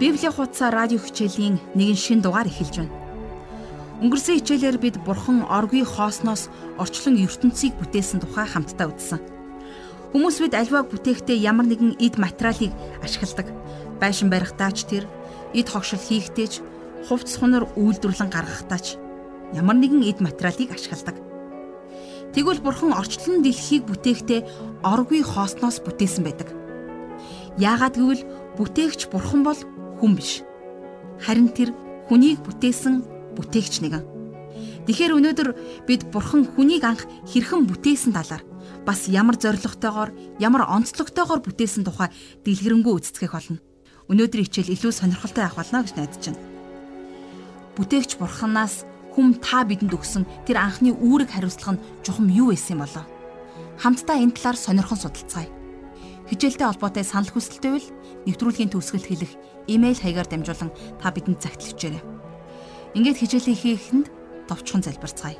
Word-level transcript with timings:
Библийн 0.00 0.32
хуудасаа 0.32 0.72
радио 0.72 0.96
хичээлийн 0.96 1.60
нэгэн 1.76 1.98
шин 2.00 2.24
дугаар 2.24 2.48
эхэлж 2.48 2.80
байна. 2.80 2.96
Өнгөрсөн 4.00 4.40
хичээлээр 4.40 4.78
бид 4.80 4.96
Бурхан 5.04 5.44
оргүй 5.44 5.84
хоосноос 5.84 6.48
орчлон 6.80 7.20
ертөнцийг 7.20 7.76
бүтээсэн 7.76 8.24
тухай 8.24 8.48
хамтдаа 8.48 8.88
үзсэн. 8.88 9.20
Хүмүүс 10.16 10.40
бид 10.40 10.56
альва 10.56 10.88
бүтээхдээ 10.88 11.44
ямар 11.44 11.68
нэгэн 11.68 12.00
эд 12.00 12.16
материалыг 12.16 12.72
ашигладаг. 13.04 13.52
Байшин 14.00 14.32
барихтаа 14.32 14.72
ч 14.72 14.88
тэр, 14.88 15.04
эд 15.52 15.68
хогшил 15.68 16.00
хийхдээ 16.00 16.48
ч, 16.48 16.64
хувцс 17.04 17.36
хунар 17.36 17.68
үйлдвэрлэн 17.76 18.32
гаргахтаа 18.32 18.80
ч 18.80 18.96
ямар 19.52 19.76
нэгэн 19.76 20.00
эд 20.08 20.24
материалыг 20.24 20.80
ашигладаг. 20.80 21.20
Тэгвэл 22.32 22.64
Бурхан 22.64 22.96
орчлон 22.96 23.44
дэлхийг 23.44 23.84
бүтээхдээ 23.84 24.80
оргүй 24.80 25.20
хоосноос 25.20 25.84
бүтээсэн 25.84 26.24
байдаг. 26.24 26.48
Яагаад 27.60 28.00
гэвэл 28.00 28.24
бүтээгч 28.56 29.12
Бурхан 29.12 29.44
бол 29.44 29.60
хүн 30.00 30.16
биш. 30.16 30.42
Харин 31.20 31.52
тэр 31.52 31.76
хүнийг 32.08 32.40
бүтээсэн 32.42 33.04
бүтээгч 33.36 33.84
нэгэн. 33.84 34.04
Тэгэхээр 34.88 35.16
өнөөдөр 35.20 35.48
бид 35.84 36.08
бурхан 36.08 36.48
хүнийг 36.48 36.82
анх 36.88 37.04
хэрхэн 37.28 37.68
бүтээсэн 37.68 38.16
талаар 38.16 38.42
бас 38.88 39.06
ямар 39.06 39.36
зоригтойгоор, 39.36 40.40
ямар 40.40 40.64
онцлогтойгоор 40.66 41.44
бүтээсэн 41.44 41.84
тухай 41.84 42.08
дэлгэрэнгүй 42.48 42.92
үздэхэх 42.96 43.36
болно. 43.36 43.60
Өнөөдрийн 44.08 44.48
хичээл 44.48 44.74
илүү 44.74 44.92
сонирхолтой 44.96 45.44
авах 45.44 45.62
болно 45.62 45.84
гэж 45.84 45.94
найдаж 45.94 46.24
байна. 46.32 46.42
Бүтээгч 47.76 48.18
бурханаас 48.18 48.88
хүм 49.14 49.38
та 49.38 49.62
бидэнд 49.68 49.94
өгсөн 49.94 50.24
тэр 50.48 50.58
анхны 50.58 50.96
үүрэг 50.96 51.30
хариуцлага 51.30 51.78
нь 51.78 51.82
чухам 52.02 52.26
юу 52.32 52.50
байсан 52.50 52.80
юм 52.80 52.82
болоо? 52.82 53.04
Хамтдаа 53.78 54.16
энэ 54.18 54.34
талаар 54.34 54.58
сонирхон 54.58 54.98
судалцгаая. 54.98 55.59
Хичээлтэй 56.30 56.66
холбоотой 56.70 57.02
санал 57.02 57.26
хүсэлтэй 57.34 57.74
бол 57.74 57.88
нэвтрүүлгийн 58.30 58.70
төгсгөл 58.70 59.02
хэлэх 59.02 59.32
имэйл 59.66 59.98
хаягаар 59.98 60.30
дамжуулан 60.30 60.70
та 61.02 61.10
бидэнд 61.10 61.42
загталвчээрэй. 61.42 62.02
Ингээд 62.94 63.18
хичээлээ 63.18 63.56
хийхэд 63.58 64.06
товчхон 64.46 64.86
залбирцгаая. 64.86 65.38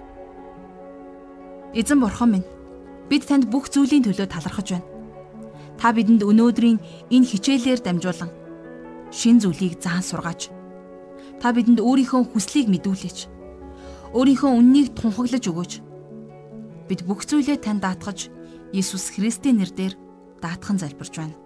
Эзэн 1.79 2.03
бурхан 2.03 2.31
минь 2.35 2.47
бид 3.07 3.23
танд 3.23 3.47
бүх 3.47 3.71
зүйлийн 3.71 4.03
төлөө 4.03 4.27
талархаж 4.27 4.75
байна. 4.75 4.91
Та 5.79 5.95
бидэнд 5.95 6.27
өнөөдрийн 6.27 6.83
энэ 7.15 7.31
хичээлээр 7.31 7.81
дамжуулан 7.87 8.31
шин 9.15 9.39
зүйлийг 9.39 9.79
заан 9.79 10.03
сургааж 10.03 10.51
та 11.39 11.55
бидэнд 11.55 11.79
өөрийнхөө 11.79 12.35
хүслийг 12.35 12.67
мэдүүлээч. 12.67 13.19
Өөрийнхөө 14.13 14.51
үннийг 14.59 14.93
тунхаглаж 14.99 15.45
өгөөч. 15.47 15.73
Бид 16.91 17.01
бүх 17.07 17.25
зүйлээ 17.25 17.63
танд 17.63 17.87
даатгаж 17.87 18.29
Иесус 18.75 19.15
Христийн 19.15 19.63
нэрээр 19.63 20.10
даатхан 20.43 20.81
залбирч 20.81 21.15
байна. 21.17 21.37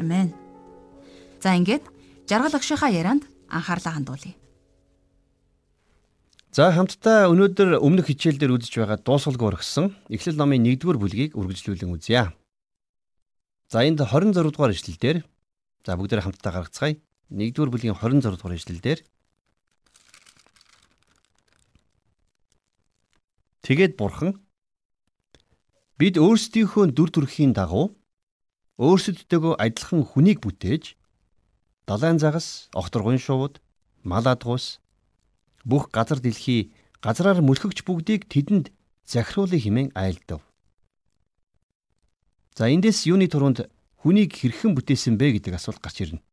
Амен. 0.00 0.34
За 1.40 1.54
ингээд 1.56 1.84
жаргал 2.28 2.56
агшихаа 2.56 2.90
ярианд 2.90 3.24
анхаарлаа 3.48 3.94
хандуулъя. 3.94 4.34
За 6.50 6.72
хамтдаа 6.74 7.30
өнөөдөр 7.30 7.78
өмнөх 7.78 8.10
хичээл 8.10 8.40
дээр 8.40 8.58
үзэж 8.58 8.82
байгаа 8.82 8.98
дуусгалгүй 8.98 9.54
орхисон 9.54 9.94
Эхлэл 10.10 10.34
номын 10.34 10.66
1-р 10.66 10.98
бүлгийг 10.98 11.38
үргэлжлүүлэн 11.38 11.94
үзье. 11.94 12.34
За 13.70 13.86
энд 13.86 14.02
26 14.02 14.34
дугаар 14.50 14.74
ишлэл 14.74 14.98
дээр 14.98 15.18
за 15.86 15.94
бүгдээ 15.94 16.26
хамтдаа 16.26 16.50
гаргацгаая. 16.50 16.98
1-р 17.30 17.70
бүлгийн 17.70 17.94
26 17.94 18.34
дугаар 18.34 18.58
ишлэл 18.58 18.82
дээр 18.82 19.00
Тэгээд 23.62 23.94
бурхан 23.94 24.34
бид 25.94 26.18
өөрсдийнхөө 26.18 26.90
дүр 26.90 27.14
төрхийн 27.14 27.54
дагуу 27.54 27.94
өөрсөддөө 28.80 29.60
адилхан 29.60 30.08
хүнийг 30.08 30.40
бүтээж 30.40 30.96
далайн 31.84 32.16
загас, 32.16 32.72
огторгон 32.72 33.20
шувууд, 33.20 33.60
мал 34.08 34.24
адгуус 34.24 34.80
бүх 35.68 35.92
газар 35.92 36.16
дэлхий 36.16 36.72
газраар 37.04 37.44
мөлхөгч 37.44 37.84
бүгдийг 37.84 38.24
тэдэнд 38.32 38.72
захируулах 39.04 39.60
хэмээн 39.60 39.92
айлдав. 39.92 40.40
За 42.56 42.72
эндээс 42.72 43.04
юуны 43.04 43.28
туруунд 43.28 43.68
хүнийг 44.00 44.32
хэрхэн 44.32 44.72
бүтээсэн 44.72 45.20
бэ 45.20 45.36
гэдэг 45.36 45.60
асуулт 45.60 45.84
гарч 45.84 46.00
ирнэ. 46.00 46.24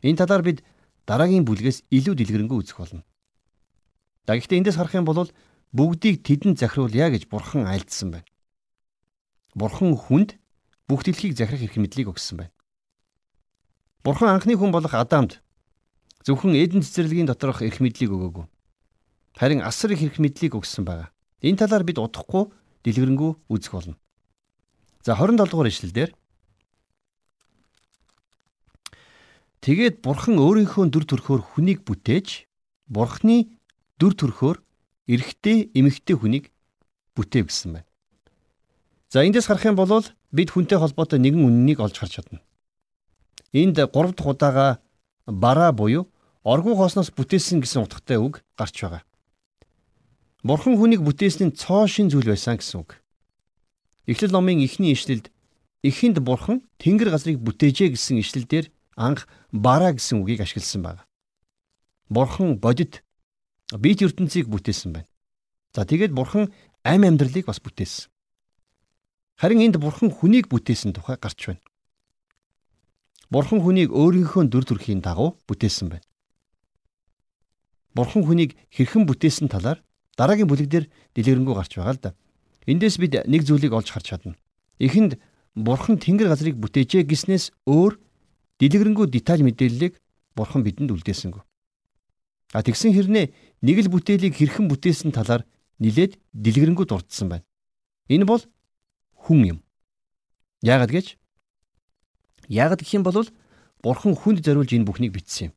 Энэ 0.00 0.24
талаар 0.24 0.40
бид 0.40 0.64
дараагийн 1.04 1.44
бүлгээс 1.44 1.84
илүү 1.92 2.14
дэлгэрэнгүй 2.16 2.56
үзэх 2.64 2.80
болно. 2.80 3.04
За 4.24 4.32
гэхдээ 4.32 4.64
эндээс 4.64 4.80
харах 4.80 4.96
юм 4.96 5.04
бол 5.04 5.28
бүгдийг 5.76 6.24
тэдэнд 6.24 6.56
захируулъя 6.56 7.12
гэж 7.12 7.28
бурхан 7.28 7.68
айлдсан 7.68 8.16
байна. 8.16 8.28
Бурхан 9.52 9.92
хүнд 9.92 10.40
бүх 10.88 11.04
дэлхийг 11.04 11.36
захирах 11.36 11.64
эрх 11.64 11.76
мэдлийг 11.80 12.12
өгсөн 12.12 12.44
байна. 12.44 12.54
Бурхан 14.04 14.36
анхны 14.36 14.56
хүн 14.56 14.72
болох 14.72 14.92
Адамд 14.92 15.40
зөвхөн 16.28 16.56
Эден 16.56 16.84
цэцэрлэгийн 16.84 17.28
доторх 17.28 17.64
эрх 17.64 17.80
мэдлийг 17.80 18.12
өгөөгүй. 18.12 18.44
Харин 19.40 19.64
асар 19.64 19.96
их 19.96 20.04
эрх 20.04 20.20
мэдлийг 20.20 20.56
өгсөн 20.56 20.84
байна. 20.84 21.08
Энэ 21.40 21.64
талаар 21.64 21.84
бид 21.84 21.96
удахгүй 21.96 22.52
дэлгэрэнгүй 22.84 23.32
үзэх 23.48 23.72
болно. 23.72 23.96
За 25.00 25.16
27 25.16 25.48
дугаар 25.48 25.68
ишлэлдэр 25.72 26.10
Тэгээд 29.64 30.04
бурхан 30.04 30.36
өөрийнхөө 30.36 30.92
дүр 30.92 31.04
төрхөөр 31.08 31.40
хүнийг 31.40 31.88
бүтээж 31.88 32.44
бурхны 32.84 33.56
дүр 33.96 34.12
төрхөөр 34.12 34.60
эрэгтэй 35.08 35.72
эмэгтэй 35.72 36.16
хүнийг 36.20 36.52
бүтээв 37.16 37.48
гэсэн 37.48 37.72
байна. 37.72 37.88
За 39.14 39.22
эндээс 39.22 39.46
харах 39.46 39.62
юм 39.62 39.78
бол 39.78 40.02
бид 40.34 40.50
хүнтэй 40.50 40.74
холбоотой 40.74 41.22
нэгэн 41.22 41.46
үннийг 41.46 41.78
олж 41.78 42.02
харж 42.02 42.18
чадна. 42.18 42.42
Энд 43.54 43.78
3 43.78 43.86
дахь 43.86 44.26
удаага 44.26 44.82
бараа 45.30 45.70
буюу 45.70 46.10
оргуу 46.42 46.74
хоосноос 46.74 47.14
бүтээсэн 47.14 47.62
гэсэн 47.62 47.86
утгатай 47.86 48.18
үг 48.18 48.42
гарч 48.58 48.74
байгаа. 48.82 49.06
Бурхан 50.42 50.74
хүнийг 50.74 51.06
бүтээсний 51.06 51.54
цоо 51.54 51.86
шин 51.86 52.10
зүйл 52.10 52.26
байсан 52.26 52.58
гэсэн 52.58 52.82
үг. 52.82 52.98
Эхлэл 54.10 54.34
номын 54.34 54.66
эхний 54.66 54.98
ишлэлд 54.98 55.30
эхэнд 55.86 56.18
бурхан 56.18 56.66
тэнгэр 56.82 57.14
газрыг 57.14 57.38
бүтээжээ 57.38 57.94
гэсэн 57.94 58.18
ишлэлдэр 58.18 58.74
анх 58.98 59.30
бараа 59.54 59.94
гэсэн 59.94 60.26
үгийг 60.26 60.42
ашигласан 60.42 60.82
байна. 60.82 61.06
Бурхан 62.10 62.58
бодит 62.58 63.06
бит 63.78 64.02
ертөнцийг 64.02 64.50
бүтээсэн 64.50 64.90
байна. 64.90 65.10
За 65.70 65.86
тэгээд 65.86 66.10
бурхан 66.10 66.50
амь 66.82 67.06
амьдралыг 67.06 67.46
бас 67.46 67.62
бүтээсэн. 67.62 68.10
Харин 69.36 69.60
энд 69.66 69.76
бурхан 69.82 70.10
хүнийг 70.10 70.46
бүтээсэн 70.48 70.94
тухай 70.94 71.18
гарч 71.18 71.50
байна. 71.50 71.62
Бурхан 73.30 73.60
хүнийг 73.60 73.90
өөрийнхөө 73.90 74.46
дүр 74.46 74.64
төрхийн 74.64 75.02
дагуу 75.02 75.34
бүтээсэн 75.50 75.90
байна. 75.90 76.06
Бурхан 77.94 78.22
хүнийг 78.22 78.54
хэрхэн 78.70 79.06
бүтээсэн 79.10 79.50
талаар 79.50 79.82
дараагийн 80.14 80.46
бүлэгдэр 80.46 80.86
дэлгэрэнгүй 81.18 81.54
гарч 81.54 81.72
байгаа 81.74 81.94
л 81.94 82.02
да. 82.02 82.10
Эндээс 82.66 82.96
бид 83.02 83.26
нэг 83.26 83.42
зүйлийг 83.42 83.74
олж 83.74 83.90
харж 83.90 84.06
чадна. 84.14 84.38
Эхэнд 84.78 85.18
Бурхан 85.54 85.98
Тэнгэр 85.98 86.30
газрыг 86.30 86.58
бүтээжээ 86.58 87.06
гиснээс 87.06 87.50
өөр 87.66 87.98
дэлгэрэнгүй 88.58 89.06
деталь 89.10 89.42
мэдээллийг 89.42 89.98
Бурхан 90.34 90.62
бидэнд 90.66 90.90
үлдээсэнгүү. 90.90 91.42
А 92.54 92.62
тэгсэн 92.62 92.94
хэрнээ 92.94 93.30
нэг 93.62 93.76
л 93.86 93.90
бүтээлийг 93.90 94.34
хэрхэн 94.34 94.66
бүтээсэн 94.70 95.10
талаар 95.14 95.46
нилээд 95.78 96.18
дэлгэрэнгүй 96.34 96.86
дурдсан 96.86 97.30
байна. 97.30 97.46
Энэ 98.10 98.26
бол 98.26 98.42
хүн 99.24 99.56
юм. 99.56 99.58
Яагаад 100.60 100.92
гэж? 100.92 101.16
Яагаад 102.52 102.84
гэх 102.84 102.94
юм 103.00 103.04
бол 103.08 103.24
Бурхан 103.80 104.16
хүнд 104.16 104.44
зориулж 104.44 104.72
энэ 104.76 104.84
бүхнийг 104.88 105.12
бичсэн 105.16 105.48
юм. 105.48 105.54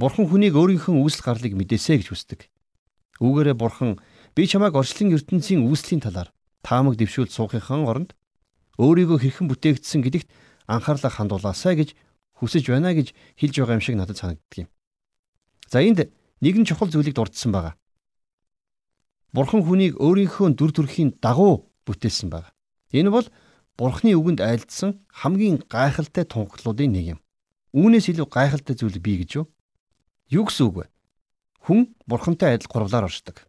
Бурхан 0.00 0.28
хүнийг 0.28 0.56
өөрийнхөө 0.56 0.96
үүсэл 0.96 1.24
гарлыг 1.24 1.52
мэдээсэ 1.56 2.00
гэж 2.00 2.08
хүсдэг. 2.12 2.40
Үүгээрээ 3.20 3.56
Бурхан 3.56 4.00
би 4.32 4.48
чамайг 4.48 4.76
орчлон 4.76 5.12
ертөнцийн 5.16 5.64
үүслийн 5.64 6.04
талаар 6.04 6.32
таамаг 6.64 6.96
дэвшүүл 6.96 7.32
суухынхан 7.32 7.84
оронд 7.88 8.10
өөрийгөө 8.78 9.18
хэрхэн 9.18 9.48
бүтээгдсэн 9.50 10.00
гэдэгт 10.04 10.28
анхаарлаа 10.68 11.12
хандуулаасай 11.12 11.74
гэж 11.74 11.96
хүсэж 12.38 12.64
байна 12.70 12.94
гэж 12.94 13.16
хэлж 13.40 13.54
байгаа 13.58 13.76
юм 13.76 13.84
шиг 13.84 13.96
надад 13.98 14.16
санагддаг 14.20 14.56
юм. 14.64 14.68
За 15.66 15.82
энд 15.82 16.12
нэгэн 16.40 16.64
чухал 16.64 16.92
зүйлийг 16.92 17.16
дурдсан 17.18 17.50
байгаа. 17.50 17.74
Бурхан 19.34 19.66
хүнийг 19.66 19.98
өөрийнхөө 19.98 20.54
дүр 20.54 20.70
төрхийн 20.72 21.18
дагуу 21.18 21.67
бүтээсэн 21.88 22.28
байна. 22.28 22.52
Энэ 22.92 23.08
бол 23.08 23.26
Бурхны 23.78 24.12
үгэнд 24.12 24.44
айлдсан 24.44 25.00
хамгийн 25.08 25.64
гайхалтай 25.70 26.28
тунхаглуудын 26.28 26.92
нэг 26.92 27.06
юм. 27.16 27.20
Үүнээс 27.72 28.12
илүү 28.12 28.28
гайхалтай 28.28 28.74
зүйл 28.76 28.98
бий 29.00 29.22
гэж 29.22 29.30
юу? 29.40 29.46
Юу 30.28 30.44
гэсэн 30.44 30.66
үг 30.68 30.76
вэ? 30.82 30.86
Хүн 31.64 31.94
Бурхантай 32.04 32.58
адил 32.58 32.68
гурвлаар 32.68 33.06
оршдог. 33.06 33.46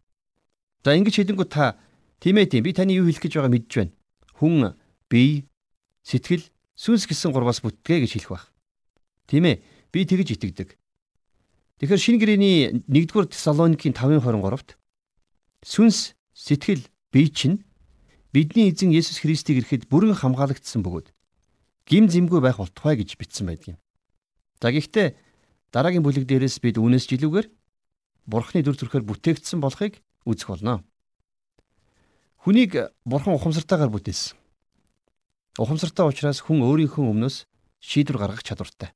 За 0.86 0.94
ингэж 0.96 1.20
хэлэнгүү 1.20 1.48
та 1.50 1.82
тийм 2.22 2.38
ээ 2.38 2.52
тийм 2.52 2.64
би 2.64 2.72
таны 2.78 2.94
юу 2.94 3.10
хэлэх 3.10 3.26
гэж 3.26 3.34
байгаа 3.36 3.52
мэдж 3.52 3.72
байна. 3.74 3.94
Хүн 4.38 4.76
бие, 5.10 5.50
сэтгэл, 6.06 6.46
сүнс 6.78 7.10
гэсэн 7.10 7.34
гурваас 7.34 7.60
бүтгэ 7.66 8.06
гэж 8.06 8.12
хэлэх 8.16 8.32
баг. 8.32 8.46
Тийм 9.28 9.50
ээ 9.50 9.64
би 9.92 10.06
тэгж 10.06 10.38
итгэдэг. 10.38 10.78
Тэгэхээр 11.80 12.04
шинэ 12.04 12.20
гэрээний 12.20 12.58
1-р 12.86 13.28
Тесалоникийн 13.32 13.96
5:23-т 13.96 14.76
сүнс, 15.64 16.16
сэтгэл, 16.36 16.88
бие 17.12 17.32
чинь 17.32 17.64
бидний 18.34 18.70
эзэн 18.70 18.94
Есүс 18.94 19.26
Христийг 19.26 19.66
ирэхэд 19.66 19.90
бүрэн 19.90 20.14
хамгаалагдсан 20.14 20.86
бөгөөд 20.86 21.10
гим 21.90 22.06
зэмгүй 22.06 22.40
байх 22.46 22.62
болтугай 22.62 23.02
гэж 23.02 23.18
бичсэн 23.18 23.50
байдаг 23.50 23.74
юм. 23.74 23.80
За 24.62 24.70
гэхдээ 24.70 25.18
дараагийн 25.74 26.06
бүлэг 26.06 26.30
дээрээс 26.30 26.62
бид 26.62 26.78
үүнээс 26.78 27.10
жилүүгээр 27.10 27.48
Бурхны 28.30 28.62
дүр 28.62 28.78
төрхөөр 28.78 29.10
бүтээгдсэн 29.10 29.58
болохыг 29.58 30.06
үзэх 30.30 30.54
болно. 30.54 30.86
Хүнийг 32.46 32.94
Бурхан 33.02 33.34
ухамсартайгаар 33.34 33.90
бүтээсэн. 33.90 34.38
Ухамсартай 35.58 36.06
учраас 36.06 36.46
хүн 36.46 36.62
өөрийнхөө 36.62 37.10
өмнөөс 37.10 37.50
шийдвэр 37.82 38.22
гаргах 38.22 38.46
чадвартай. 38.46 38.94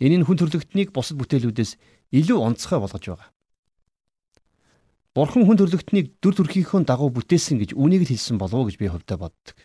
Энэ 0.00 0.22
нь 0.22 0.26
хүн 0.26 0.40
төрлөختнийг 0.40 0.96
бусад 0.96 1.20
бүтээлүүдээс 1.20 1.76
илүү 2.16 2.38
онцгой 2.40 2.80
болгож 2.80 3.04
байгаа. 3.04 3.28
Бурхан 5.18 5.50
хүн 5.50 5.58
төрлөختнийг 5.58 6.22
дүр 6.22 6.34
төрхийнхөө 6.38 6.86
дагуу 6.86 7.10
бүтээсэн 7.10 7.58
гэж 7.58 7.74
үнийг 7.74 8.06
л 8.06 8.12
хэлсэн 8.14 8.38
болов 8.38 8.62
уу 8.62 8.66
гэж 8.70 8.78
би 8.78 8.86
хувьдаа 8.86 9.18
боддог. 9.18 9.56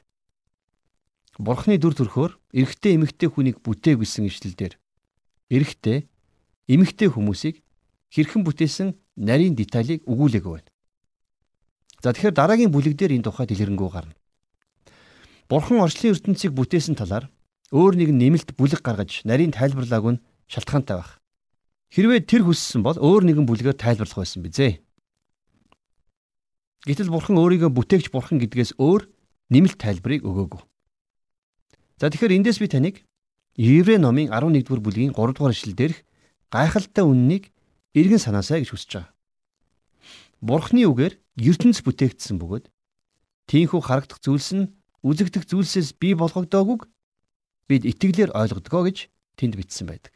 Бурханы 1.38 1.78
дүр 1.78 1.94
төрхөөр 1.94 2.34
эрэгтэй 2.58 2.98
эмэгтэй 2.98 3.30
хүнийг 3.30 3.62
бүтээг 3.62 4.02
гэсэн 4.02 4.34
ишлэлдэр 4.34 4.74
эрэгтэй 5.54 6.10
эмэгтэй 6.74 7.14
хүмүүсийг 7.14 7.62
хэрхэн 8.10 8.42
бүтээсэн 8.42 8.98
нарийн 9.14 9.54
деталийг 9.54 10.02
өгүүлээгүй 10.10 10.54
байна. 10.58 10.74
За 12.02 12.18
тэгэхээр 12.18 12.34
дараагийн 12.34 12.74
бүлэг 12.74 12.98
дээр 12.98 13.14
энэ 13.22 13.30
тухай 13.30 13.46
дэлгэрэнгүй 13.46 13.90
гарна. 13.94 14.18
Бурхан 15.54 15.86
орчлын 15.86 16.18
ертөнцийг 16.18 16.58
бүтээсэн 16.58 16.98
талаар 16.98 17.30
өөр 17.70 17.94
нэгэн 18.02 18.18
нэмэлт 18.18 18.58
бүлэг 18.58 18.82
гаргаж 18.82 19.22
нарийн 19.22 19.54
тайлбарлааг 19.54 20.18
нь 20.18 20.24
шалтгаантай 20.50 20.98
байх. 20.98 21.22
Хэрвээ 21.94 22.26
тэр 22.26 22.42
хүссэн 22.42 22.82
бол 22.82 22.98
өөр 22.98 23.22
нэгэн 23.30 23.46
бүлгээр 23.46 23.78
тайлбарлах 23.78 24.18
байсан 24.26 24.42
бизээ. 24.42 24.83
Гэтэл 26.84 27.08
бурхан 27.08 27.40
өөрийгөө 27.40 27.72
бүтээгч 27.72 28.12
бурхан 28.12 28.44
гэдгээс 28.44 28.76
өөр 28.76 29.08
нэмэлт 29.56 29.80
тайлбарыг 29.80 30.28
өгөөгүй. 30.28 30.62
За 32.04 32.12
тэгэхээр 32.12 32.36
эндээс 32.44 32.60
би 32.60 32.68
таныг 32.68 32.96
Еврей 33.56 34.02
номын 34.02 34.28
11-р 34.28 34.82
бүлгийн 34.84 35.16
3-р 35.16 35.54
эшлэл 35.54 35.78
дээрх 35.78 36.04
гайхалтай 36.52 37.06
үннийг 37.08 37.54
эргэн 37.96 38.20
санаасаа 38.20 38.60
гэж 38.60 38.76
хүсэж 38.76 38.92
байгаа. 39.00 39.14
Бурхны 40.44 40.84
үгээр 40.90 41.14
ертөнц 41.40 41.80
бүтээгдсэн 41.88 42.36
бөгөөд 42.42 42.68
тийхүү 43.48 43.80
харагдах 43.80 44.20
зүйлс 44.20 44.50
нь 44.58 44.72
үзэгдэх 45.08 45.48
зүйлсээс 45.48 45.96
бий 46.02 46.20
болгогдоогүйг 46.20 46.90
бид 47.72 47.84
итгэлээр 47.88 48.36
ойлгодгоо 48.36 48.92
гэж 48.92 49.08
тэнд 49.40 49.56
бичсэн 49.56 49.88
байдаг. 49.88 50.12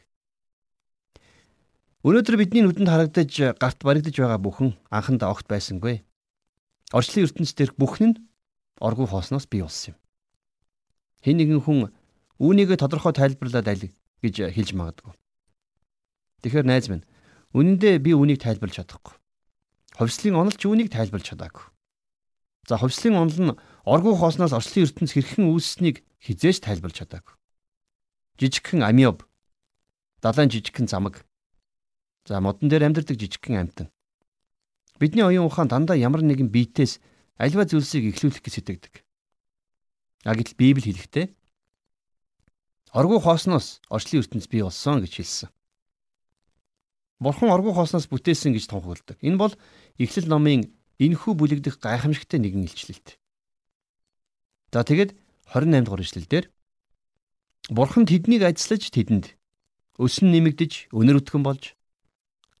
Өнөөдөр 2.04 2.36
бидний 2.36 2.62
нүдэнд 2.66 2.92
харагдаж 2.92 3.32
гарт 3.56 3.80
баригдаж 3.80 4.14
байгаа 4.20 4.38
бүхэн 4.42 4.76
анхандаа 4.92 5.32
огт 5.32 5.48
байсангүй. 5.48 6.04
Орчлын 6.92 7.28
ертөнц 7.28 7.52
дээрх 7.52 7.76
бүхэн 7.76 8.16
нь 8.16 8.20
оргуу 8.80 9.04
хоосноос 9.04 9.44
бий 9.44 9.60
болсон 9.60 9.92
юм. 9.92 9.98
Хэн 11.20 11.36
нэгэн 11.36 11.60
хүн 11.60 11.92
үүнийг 12.40 12.72
тодорхой 12.80 13.12
тайлбарлаад 13.12 13.68
аль 13.68 13.92
гэж 14.24 14.34
хэлж 14.54 14.70
магадгүй. 14.72 15.12
Тэгэхээр 16.40 16.64
найз 16.64 16.88
минь 16.88 17.04
үнэндээ 17.52 18.00
би 18.00 18.16
үүнийг 18.16 18.40
тайлбарлаж 18.40 18.80
чадахгүй. 18.80 19.14
Ховслын 19.98 20.38
онол 20.38 20.56
ч 20.56 20.64
үүнийг 20.64 20.88
тайлбарлаж 20.88 21.28
чадаагүй. 21.28 21.66
За 22.70 22.78
ховслын 22.78 23.18
онол 23.18 23.40
нь 23.52 23.58
оргуу 23.84 24.14
хоосноос 24.16 24.54
орчлын 24.54 24.86
ертөнц 24.86 25.12
хэрхэн 25.12 25.50
үүссэнийг 25.50 26.06
хизээж 26.22 26.62
тайлбарлаж 26.62 27.04
чадаагүй. 27.04 27.34
Жижигхэн 28.38 28.86
амиоб, 28.86 29.26
далайн 30.22 30.48
жижигхэн 30.48 30.86
замаг. 30.86 31.26
За 32.24 32.38
модон 32.38 32.70
дээр 32.70 32.86
амьдардаг 32.86 33.18
жижигхэн 33.18 33.58
амтан. 33.66 33.88
Бидний 34.98 35.22
оюун 35.22 35.46
ухаан 35.46 35.68
дандаа 35.70 35.96
ямар 35.96 36.22
нэгэн 36.26 36.50
биетээс 36.50 36.98
альва 37.38 37.64
зүйлсийг 37.64 38.10
эхлүүлэх 38.10 38.42
гэж 38.42 38.54
сэтгэдэг. 38.58 38.94
А 40.26 40.34
гэтэл 40.34 40.58
Библи 40.58 40.90
хэлэхдээ 40.90 41.26
оргуу 42.92 43.22
хоосноос 43.22 43.78
орчлын 43.86 44.26
ертөнц 44.26 44.50
бий 44.50 44.66
болсон 44.66 45.06
гэж 45.06 45.12
хэлсэн. 45.22 45.48
Бурхан 47.22 47.54
оргуу 47.54 47.74
хоосноос 47.78 48.10
бүтээсэн 48.10 48.54
гэж 48.58 48.66
тунхагладаг. 48.66 49.18
Энэ 49.22 49.38
бол 49.38 49.54
Эхлэл 49.98 50.26
номын 50.26 50.74
энэхүү 50.98 51.34
бүлэг 51.34 51.60
дэх 51.62 51.78
гайхамшигтай 51.78 52.42
нэгэн 52.42 52.66
илчлэлт. 52.66 53.18
За 54.74 54.82
тэгэд 54.82 55.14
28 55.46 55.86
дугаар 55.86 56.02
ишлэлдэр 56.02 56.44
Бурхан 57.70 58.06
тэднийг 58.06 58.42
ажиллаж 58.42 58.90
тэдэнд 58.90 59.38
өсөн 59.98 60.30
нэмэгдэж 60.30 60.94
өнөр 60.94 61.22
өтгөн 61.22 61.42
болж 61.42 61.74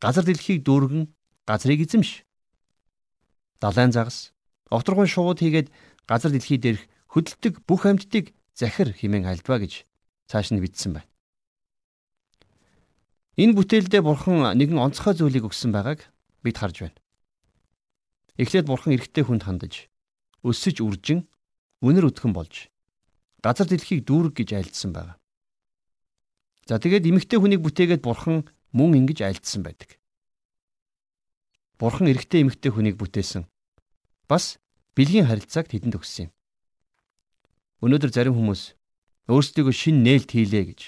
газар 0.02 0.26
дэлхийг 0.26 0.66
дүүргэн 0.66 1.10
газрыг 1.46 1.86
эзэмш 1.86 2.27
далайн 3.60 3.92
загас, 3.92 4.32
овторгон 4.70 5.06
шууд 5.06 5.38
хийгээд 5.42 5.68
газар 6.06 6.32
дэлхий 6.32 6.58
дээрх 6.58 6.82
хөдөлдөг 7.12 7.64
бүх 7.66 7.86
амьтдыг 7.86 8.34
захир 8.54 8.92
химэн 8.92 9.26
альдва 9.26 9.58
гэж 9.58 9.84
цааш 10.30 10.52
нь 10.52 10.62
бичсэн 10.62 10.98
байна. 10.98 11.10
Энэ 13.38 13.54
бүтээлдээ 13.54 14.02
бурхан 14.02 14.58
нэгэн 14.58 14.82
онцгой 14.82 15.14
зүйлийг 15.14 15.46
өгсөн 15.46 15.70
байгааг 15.70 16.10
бид 16.42 16.56
харж 16.58 16.76
байна. 16.86 16.98
Эхлээд 18.34 18.66
бурхан 18.66 18.94
эрэгтэй 18.98 19.24
хүнд 19.26 19.46
хандаж 19.46 19.86
өсөж 20.42 20.82
үржин 20.82 21.26
үнэр 21.82 22.10
өтгөн 22.10 22.34
болж 22.34 22.70
газар 23.42 23.66
дэлхийг 23.70 24.02
дүүрэг 24.06 24.42
гэж 24.42 24.48
айлдсан 24.58 24.90
байна. 24.90 25.14
За 26.66 26.82
тэгээд 26.82 27.06
эмэгтэй 27.06 27.38
хүнийг 27.38 27.62
бүтээгээд 27.62 28.02
бурхан 28.02 28.46
мөн 28.74 29.06
ингэж 29.06 29.22
айлдсан 29.22 29.62
байдаг. 29.62 29.96
Бурхан 31.78 32.10
эрэгтэй 32.10 32.42
эмэгтэй 32.42 32.74
хүнийг 32.74 32.98
бүтээсэн. 32.98 33.46
Бас 34.26 34.58
бэлгийн 34.98 35.30
харилцааг 35.30 35.70
тэдэнд 35.70 35.94
өгсөн 35.94 36.26
юм. 36.26 36.32
Өнөөдөр 37.86 38.10
зарим 38.10 38.34
хүмүүс 38.34 38.74
өөрсдийгөө 39.30 39.74
шин 39.78 40.02
нээлт 40.02 40.34
хийлээ 40.34 40.64
гэж 40.74 40.80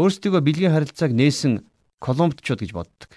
өөрсдийгөө 0.00 0.40
бэлгийн 0.40 0.72
харилцааг 0.72 1.12
нээсэн 1.12 1.68
колумбчууд 2.00 2.64
гэж 2.64 2.72
боддог. 2.72 3.12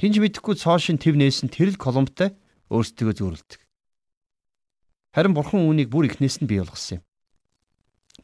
Хинж 0.00 0.16
мэдэхгүй 0.24 0.56
цоо 0.56 0.80
шин 0.80 0.96
төв 0.96 1.20
нээсэн 1.20 1.52
тэрл 1.52 1.76
колумбтай 1.76 2.32
өөрсдийгөө 2.72 3.14
зөөрлөдөг. 3.20 3.60
Харин 5.12 5.36
бурхан 5.36 5.68
үүнийг 5.68 5.92
бүр 5.92 6.08
ихнээс 6.08 6.40
нь 6.40 6.48
бий 6.48 6.64
болгосон 6.64 6.98
юм. 6.98 7.06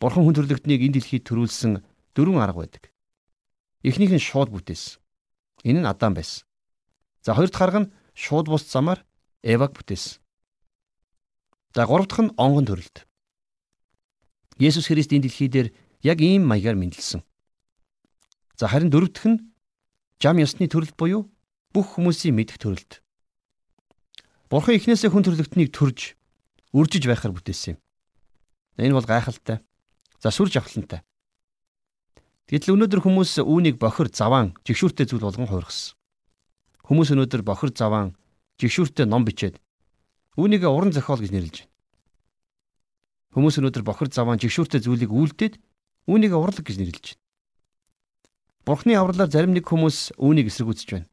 Бурхан 0.00 0.24
хүн 0.24 0.32
төрлөختнийг 0.32 0.80
энэ 0.80 0.96
дэлхийд 0.96 1.28
төрүүлсэн 1.28 1.84
дөрвөн 2.16 2.40
арга 2.40 2.64
байдаг. 2.64 2.88
Эхнийх 3.84 4.16
нь 4.16 4.24
шууд 4.24 4.48
бүтээсэн. 4.48 4.96
Энэ 5.68 5.84
нь 5.84 5.90
Адам 5.92 6.16
байсан. 6.16 6.47
За 7.22 7.34
хоёр 7.34 7.50
дахь 7.50 7.62
арга 7.62 7.80
нь 7.86 7.92
шууд 8.14 8.46
бус 8.48 8.64
замаар 8.66 9.04
Эваг 9.42 9.72
бүтээсэн. 9.74 10.18
За 11.74 11.86
гурав 11.86 12.06
дахь 12.08 12.22
нь 12.24 12.34
онгон 12.36 12.66
төрөлд. 12.66 13.06
Есүс 14.58 14.90
Христ 14.90 15.12
энэ 15.12 15.30
дэлхий 15.30 15.48
дээр 15.48 15.68
яг 16.02 16.18
ийм 16.20 16.46
маягаар 16.46 16.74
мэндэлсэн. 16.78 17.22
За 18.58 18.66
харин 18.66 18.90
дөрөв 18.90 19.14
дэх 19.14 19.26
нь 19.26 19.38
жам 20.18 20.38
ёсны 20.42 20.66
төрөл 20.66 20.90
буюу 20.98 21.30
бүх 21.70 21.94
хүмүүсийн 21.94 22.34
мэдэх 22.34 22.58
төрөлд. 22.58 23.02
Бурхан 24.50 24.74
эхнээсээ 24.78 25.12
хүн 25.12 25.22
төрлөختнийг 25.26 25.70
төрж 25.70 26.16
үржиж 26.72 27.04
байхаар 27.06 27.36
бүтээсэн 27.36 27.76
юм. 27.76 27.78
Энэ 28.78 28.96
бол 28.96 29.06
гайхалтай. 29.06 29.60
За 30.18 30.30
сүр 30.32 30.50
жавхлантай. 30.50 31.02
Гэтэл 32.48 32.74
өнөөдөр 32.74 33.04
хүмүүс 33.04 33.44
үүнийг 33.44 33.76
бохир 33.76 34.08
заваан 34.08 34.56
жигшүүртэй 34.64 35.04
зүйл 35.04 35.28
болгон 35.28 35.46
хуургасан. 35.46 35.97
Хүмүүс 36.88 37.12
өнөөдөр 37.12 37.44
бохир 37.44 37.70
заваан 37.76 38.16
жигшүүртэй 38.56 39.04
ном 39.04 39.28
бичээд 39.28 39.60
үүнийг 40.40 40.64
уран 40.64 40.96
зохиол 40.96 41.20
гэж 41.20 41.30
нэрлэж 41.36 41.56
байна. 41.60 41.72
Хүмүүс 43.36 43.60
өнөөдөр 43.60 43.84
бохир 43.84 44.08
заваан 44.08 44.40
жигшүүртэй 44.40 44.80
зүйлийг 44.80 45.12
үйлдээд 45.12 45.60
үүнийг 46.08 46.32
урлаг 46.32 46.64
гэж 46.64 46.76
нэрлэж 46.80 47.06
байна. 47.12 47.24
Бурхны 48.64 48.96
авралаар 48.96 49.28
зарим 49.28 49.52
нэг 49.52 49.68
хүмүүс 49.68 50.16
үүнийг 50.16 50.48
эсэргүүцэж 50.48 50.88
байна. 50.96 51.08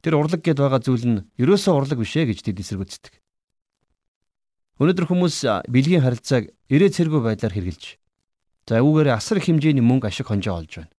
Тэр 0.00 0.16
урлаг 0.16 0.40
гэд 0.40 0.60
байгаа 0.60 0.80
зүйл 0.80 1.04
нь 1.04 1.24
ерөөсөө 1.36 1.72
урлаг 1.76 2.00
биш 2.00 2.16
ээ 2.16 2.32
гэж 2.32 2.38
тэд 2.48 2.60
эсэргүүцдэг. 2.64 3.20
Өнөөдөр 4.80 5.06
хүмүүс 5.12 5.36
бэлгийн 5.68 6.04
харилцааг 6.04 6.48
ирээ 6.72 6.90
цэргүү 6.96 7.20
байдлаар 7.20 7.52
хэрэгжилж 7.52 8.00
за 8.64 8.80
үүгээр 8.80 9.12
асар 9.12 9.38
хэмжээний 9.44 9.84
мөнгө 9.84 10.08
ашиг 10.08 10.28
хонжоо 10.28 10.64
олж 10.64 10.72
байна. 10.80 10.92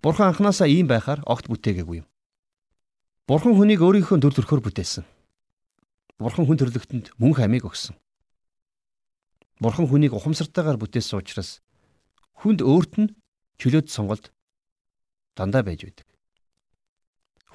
Бурхан 0.00 0.32
анханасаа 0.32 0.68
ийм 0.68 0.88
байхаар 0.88 1.20
огт 1.28 1.48
бүтээгээгүй 1.48 2.00
юм. 2.00 2.08
Бурхан 3.24 3.56
хүнийг 3.56 3.80
өөрийнхөө 3.80 4.20
төр 4.20 4.36
төрхөөр 4.36 4.60
бүтээсэн. 4.68 5.04
Бурхан 6.20 6.44
хүн 6.44 6.60
төрлөختөнд 6.60 7.16
мөнх 7.16 7.40
амийг 7.40 7.64
өгсөн. 7.64 7.96
Бурхан 9.64 9.88
хүнийг 9.88 10.12
ухамсартайгаар 10.12 10.76
бүтээсэн 10.76 11.24
учраас 11.24 11.64
хүнд 12.44 12.60
өөрт 12.60 13.00
нь 13.00 13.16
чөлөөт 13.56 13.88
сонголт 13.88 14.28
дандаа 15.40 15.64
байж 15.64 15.88
байдаг. 15.88 16.04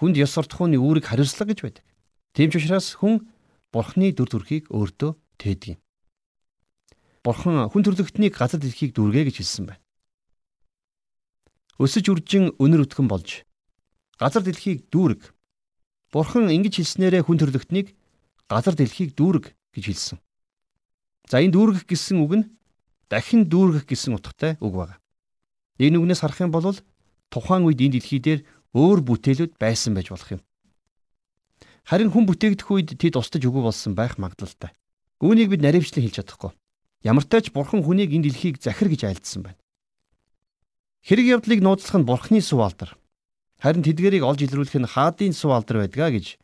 Хүнд 0.01 0.17
ёс 0.17 0.33
суртахууны 0.33 0.81
үүрэг 0.81 1.05
хариуцлага 1.05 1.53
гэж 1.53 1.59
байдаг. 1.61 1.85
Тийм 2.33 2.49
ч 2.49 2.57
учраас 2.57 2.97
хүн 2.97 3.29
Бурханы 3.69 4.09
дүр 4.09 4.25
төрхийг 4.25 4.73
өөртөө 4.73 5.13
тээдэг 5.37 5.77
юм. 5.77 5.79
Бурхан 7.21 7.69
хүн 7.69 7.85
төрлөختнийг 7.85 8.33
газар 8.33 8.57
дэлхийг 8.57 8.97
дүргэ 8.97 9.29
гэж 9.29 9.45
хэлсэн 9.45 9.69
байна. 9.69 9.85
Өсөж 11.77 12.09
үржин 12.09 12.57
өнөр 12.57 12.89
өтгөн 12.89 13.05
болж 13.05 13.45
газар 14.17 14.41
дэлхийг 14.41 14.89
дүүрэг 14.89 15.29
Бурхан 16.09 16.49
ингэж 16.49 16.81
хэлснээрээ 16.81 17.23
хүн 17.25 17.37
төрлөختнийг 17.37 17.93
газар 18.49 18.73
дэлхийг 18.73 19.13
дүүрэг 19.13 19.53
гэж 19.77 19.85
хэлсэн. 19.85 20.17
За 21.29 21.37
энэ 21.37 21.53
дүүргэх 21.53 21.85
гэсэн 21.85 22.17
үг 22.25 22.33
нь 22.41 22.45
дахин 23.09 23.45
дүүргэх 23.45 23.85
гэсэн 23.85 24.17
утгатай 24.17 24.57
үг 24.57 24.73
байна. 24.73 24.97
Энэ 25.77 26.01
үгнээс 26.01 26.25
харах 26.25 26.41
юм 26.41 26.49
бол 26.49 26.73
тухайн 27.29 27.69
үед 27.69 27.77
энэ 27.77 28.01
дэлхий 28.01 28.17
дээр 28.17 28.41
өөр 28.73 29.05
бүтээлүүд 29.05 29.61
байсан 29.61 29.93
байж 29.93 30.09
болох 30.09 30.29
юм. 30.33 30.41
Харин 31.85 32.09
хүн 32.09 32.25
бүтээгдэх 32.25 32.69
үед 32.69 32.89
тэд 32.97 33.17
устж 33.17 33.41
үгүй 33.41 33.63
болсон 33.65 33.93
байх 33.93 34.17
магадлалтай. 34.17 34.73
Үүнийг 35.21 35.53
бид 35.53 35.61
наривчлан 35.61 36.05
хэлж 36.05 36.21
чадахгүй. 36.21 36.51
Ямар 37.05 37.25
ч 37.25 37.49
бурхан 37.53 37.81
хүнийг 37.81 38.13
энэ 38.13 38.29
дэлхийг 38.29 38.61
захир 38.61 38.89
гэж 38.89 39.09
айлдсан 39.09 39.41
байна. 39.45 39.61
Хэрэг 41.01 41.41
явдлыг 41.41 41.61
нууцлах 41.63 41.97
нь 41.97 42.05
бурхны 42.05 42.41
суу 42.43 42.61
алдар. 42.61 42.93
Харин 43.59 43.83
тэдгэрийг 43.83 44.23
олж 44.23 44.39
илрүүлэх 44.47 44.79
нь 44.79 44.87
хаадын 44.87 45.35
суу 45.35 45.51
алдар 45.51 45.83
байдгаа 45.83 46.15
гэж 46.15 46.39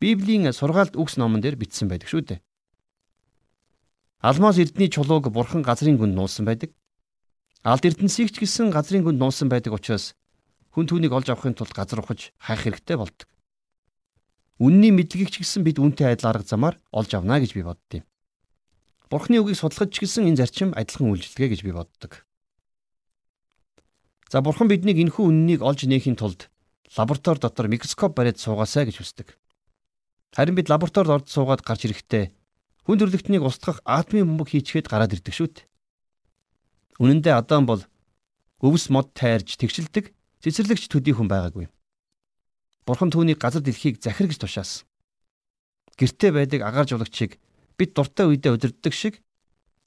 Библийн 0.00 0.52
сургаалт 0.52 1.00
үгс 1.00 1.16
номон 1.16 1.40
дээр 1.40 1.56
бичсэн 1.56 1.88
байдаг 1.88 2.12
шүү 2.12 2.22
дээ. 2.28 2.40
Алмаз 4.20 4.60
эрдний 4.60 4.92
чулууг 4.92 5.32
бурхан 5.32 5.64
газрын 5.64 5.96
гүнд 5.96 6.12
нуусан 6.12 6.44
байдаг. 6.44 6.76
Алд 7.64 7.88
эрдэнсийгч 7.88 8.36
гисэн 8.36 8.68
газрын 8.68 9.00
гүнд 9.00 9.16
нуусан 9.16 9.48
байдаг 9.48 9.72
учраас 9.72 10.12
хүн 10.76 10.84
түүнийг 10.84 11.16
олж 11.16 11.32
авахын 11.32 11.56
тулд 11.56 11.72
газар 11.72 12.04
ухаж 12.04 12.36
хайх 12.36 12.62
хэрэгтэй 12.68 13.00
болдог. 13.00 13.26
Үнний 14.60 14.92
мэдлэгч 14.92 15.40
гисэн 15.40 15.64
бид 15.64 15.80
үнтэй 15.80 16.12
адил 16.12 16.28
арга 16.28 16.44
замаар 16.44 16.76
олж 16.92 17.10
авна 17.16 17.40
гэж 17.40 17.56
би 17.56 17.64
боддیں۔ 17.64 18.04
Бурхны 19.08 19.40
үгийг 19.40 19.56
судлахч 19.56 19.96
гисэн 20.04 20.28
энэ 20.28 20.44
зарчим 20.44 20.76
адилхан 20.76 21.08
үйлчлэгээ 21.16 21.48
гэж 21.48 21.60
би 21.64 21.72
боддог. 21.72 22.28
За 24.28 24.44
бурхан 24.44 24.68
биднийг 24.68 25.00
энэхүү 25.00 25.24
үннийг 25.24 25.64
олж 25.64 25.88
нээхийн 25.88 26.18
тулд 26.20 26.52
лаборатори 26.96 27.40
дотор 27.40 27.68
микроскоп 27.68 28.16
бариад 28.16 28.38
суугаасай 28.38 28.88
гэж 28.88 29.02
хүсдэг. 29.02 29.36
Харин 30.32 30.54
бид 30.54 30.68
лабораторид 30.68 31.12
орж 31.12 31.26
суугаад 31.28 31.64
гарч 31.64 31.88
ирэхдээ 31.88 32.32
хүн 32.84 32.98
төрлөختнийг 32.98 33.44
устгах 33.44 33.80
атомын 33.84 34.28
бөмбөг 34.28 34.48
хийчихэд 34.48 34.88
гараад 34.88 35.12
ирдэг 35.12 35.34
шүү 35.34 35.48
дээ. 35.52 35.68
Үнэн 37.04 37.20
дээр 37.20 37.44
Адам 37.44 37.68
бол 37.68 37.84
өвс 38.64 38.88
мод 38.88 39.12
тайрж 39.12 39.60
тэгшилдэг 39.60 40.12
цэцэрлэгч 40.40 40.88
төдий 40.88 41.12
хүн 41.12 41.28
байгаагүй. 41.28 41.68
Бурхан 42.88 43.12
түүнийг 43.12 43.38
газар 43.38 43.62
дэлхийг 43.62 44.00
захир 44.00 44.26
гэж 44.26 44.40
тушаасан. 44.40 44.88
Гэртээ 46.00 46.30
байдаг 46.32 46.60
агаар 46.64 46.88
жулагчийг 46.88 47.36
бид 47.76 47.92
дуртай 47.92 48.26
үедээ 48.26 48.56
удирддаг 48.56 48.94
шиг 48.96 49.20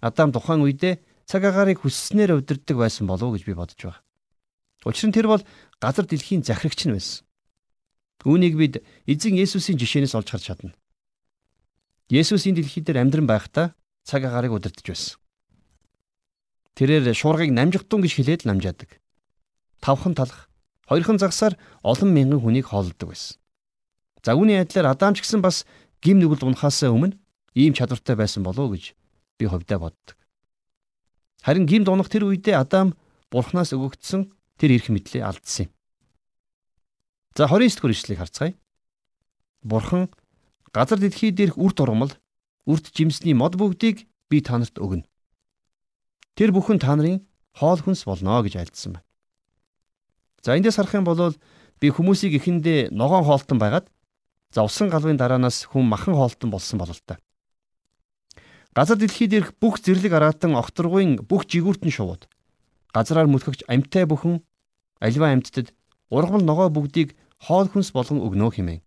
Адам 0.01 0.31
тухайн 0.31 0.61
үедээ 0.61 1.01
цаг 1.25 1.41
агаарыг 1.45 1.81
хүсснээр 1.81 2.37
удирддаг 2.37 2.77
байсан 2.77 3.07
болов 3.07 3.31
уу 3.31 3.35
гэж 3.35 3.43
би 3.45 3.53
бодож 3.53 3.79
байгаа. 3.79 4.01
Учир 4.85 5.09
нь 5.09 5.15
тэр 5.15 5.27
бол 5.29 5.43
газар 5.81 6.05
дэлхийн 6.05 6.41
захирагч 6.45 6.89
нь 6.89 6.95
байсан. 6.95 7.25
Үүнийг 8.25 8.55
бид 8.57 8.73
эзэн 9.09 9.37
Есүсийн 9.37 9.77
жишээнээс 9.77 10.17
олж 10.17 10.29
харж 10.29 10.45
чадна. 10.45 10.73
Есүс 12.09 12.45
энэ 12.45 12.61
дэлхий 12.61 12.83
дээр 12.85 13.01
амьдран 13.01 13.25
байхдаа 13.25 13.73
цаг 14.05 14.25
агаарыг 14.25 14.53
удирдах 14.57 14.85
байсан. 14.85 15.17
Тэрээр 16.77 17.13
шуургыг 17.13 17.51
намжигтун 17.53 18.01
гэж 18.01 18.13
хэлээд 18.17 18.41
намжаадаг. 18.49 19.01
Тавхан 19.81 20.13
талах 20.13 20.51
Хоёрхан 20.91 21.17
загсаар 21.23 21.55
олон 21.87 22.11
мянган 22.11 22.43
хүнийг 22.43 22.67
хооллдог 22.67 23.15
байсан. 23.15 23.39
За 24.19 24.35
үүний 24.35 24.59
адилаар 24.59 24.91
Адам 24.91 25.15
ч 25.15 25.23
гэсэн 25.23 25.39
бас 25.39 25.63
гим 26.03 26.19
нүгэл 26.19 26.51
унахаас 26.51 26.83
өмнө 26.83 27.15
ийм 27.55 27.71
чадвартай 27.71 28.19
байсан 28.19 28.43
болов 28.43 28.67
уу 28.67 28.75
гэж 28.75 28.91
би 29.39 29.47
хувьдаа 29.47 29.79
боддог. 29.79 30.19
Харин 31.47 31.63
гимд 31.63 31.87
унах 31.87 32.11
тэр 32.11 32.27
үедээ 32.27 32.59
Адам 32.59 32.91
Бурханаас 33.31 33.71
өгөгдсөн 33.71 34.35
тэр 34.57 34.75
эрх 34.75 34.89
мэдлээ 34.89 35.23
алдсан 35.23 35.67
юм. 35.67 35.71
За 37.35 37.47
29 37.47 37.75
дэх 37.79 37.83
үргэлжлэлийг 37.85 38.19
харцгаая. 38.19 38.53
Бурхан 39.63 40.09
газар 40.73 40.99
дэлхий 40.99 41.31
дээрх 41.31 41.55
үрт 41.55 41.79
ургамал, 41.79 42.11
үрт 42.67 42.91
жимсний 42.91 43.33
мод 43.33 43.55
бүгдийг 43.55 44.07
би 44.27 44.41
танарт 44.41 44.75
өгнө. 44.75 45.07
Тэр 46.35 46.51
бүхэн 46.51 46.79
та 46.79 46.95
нарын 46.95 47.23
хоол 47.55 47.79
хүнс 47.79 48.03
болно 48.03 48.43
гэж 48.43 48.55
альдсан 48.59 48.99
байна. 48.99 49.07
За 50.43 50.57
эндээс 50.57 50.75
харах 50.75 50.95
юм 50.95 51.05
бол 51.05 51.35
би 51.79 51.87
хүмүүсийг 51.87 52.35
эхэндээ 52.39 52.91
ногоон 52.91 53.23
хоолтон 53.23 53.59
байгаад 53.59 53.87
за 54.51 54.63
усан 54.63 54.89
галвын 54.89 55.15
дараанаас 55.15 55.69
хүн 55.71 55.87
махан 55.87 56.15
хоолтон 56.15 56.51
болсон 56.51 56.79
болол 56.79 56.99
та. 57.05 57.19
Газар 58.75 58.97
дэлхий 58.97 59.27
дээрх 59.27 59.55
бүх 59.59 59.79
зэрлэг 59.79 60.13
араатан 60.13 60.55
огторгуйн 60.55 61.23
бүх 61.27 61.47
жигүүртэн 61.47 61.91
шувууд 61.91 62.27
газраар 62.95 63.27
мөлхөгч 63.31 63.63
амьтай 63.71 64.05
бүхэн 64.07 64.43
альва 64.99 65.27
амьтдад 65.31 65.73
ургамал 66.11 66.43
ногоо 66.45 66.69
бүгдийг 66.69 67.15
хоол 67.39 67.67
хүнс 67.71 67.91
болгон 67.95 68.19
өгнө 68.21 68.51
хэмээн. 68.51 68.81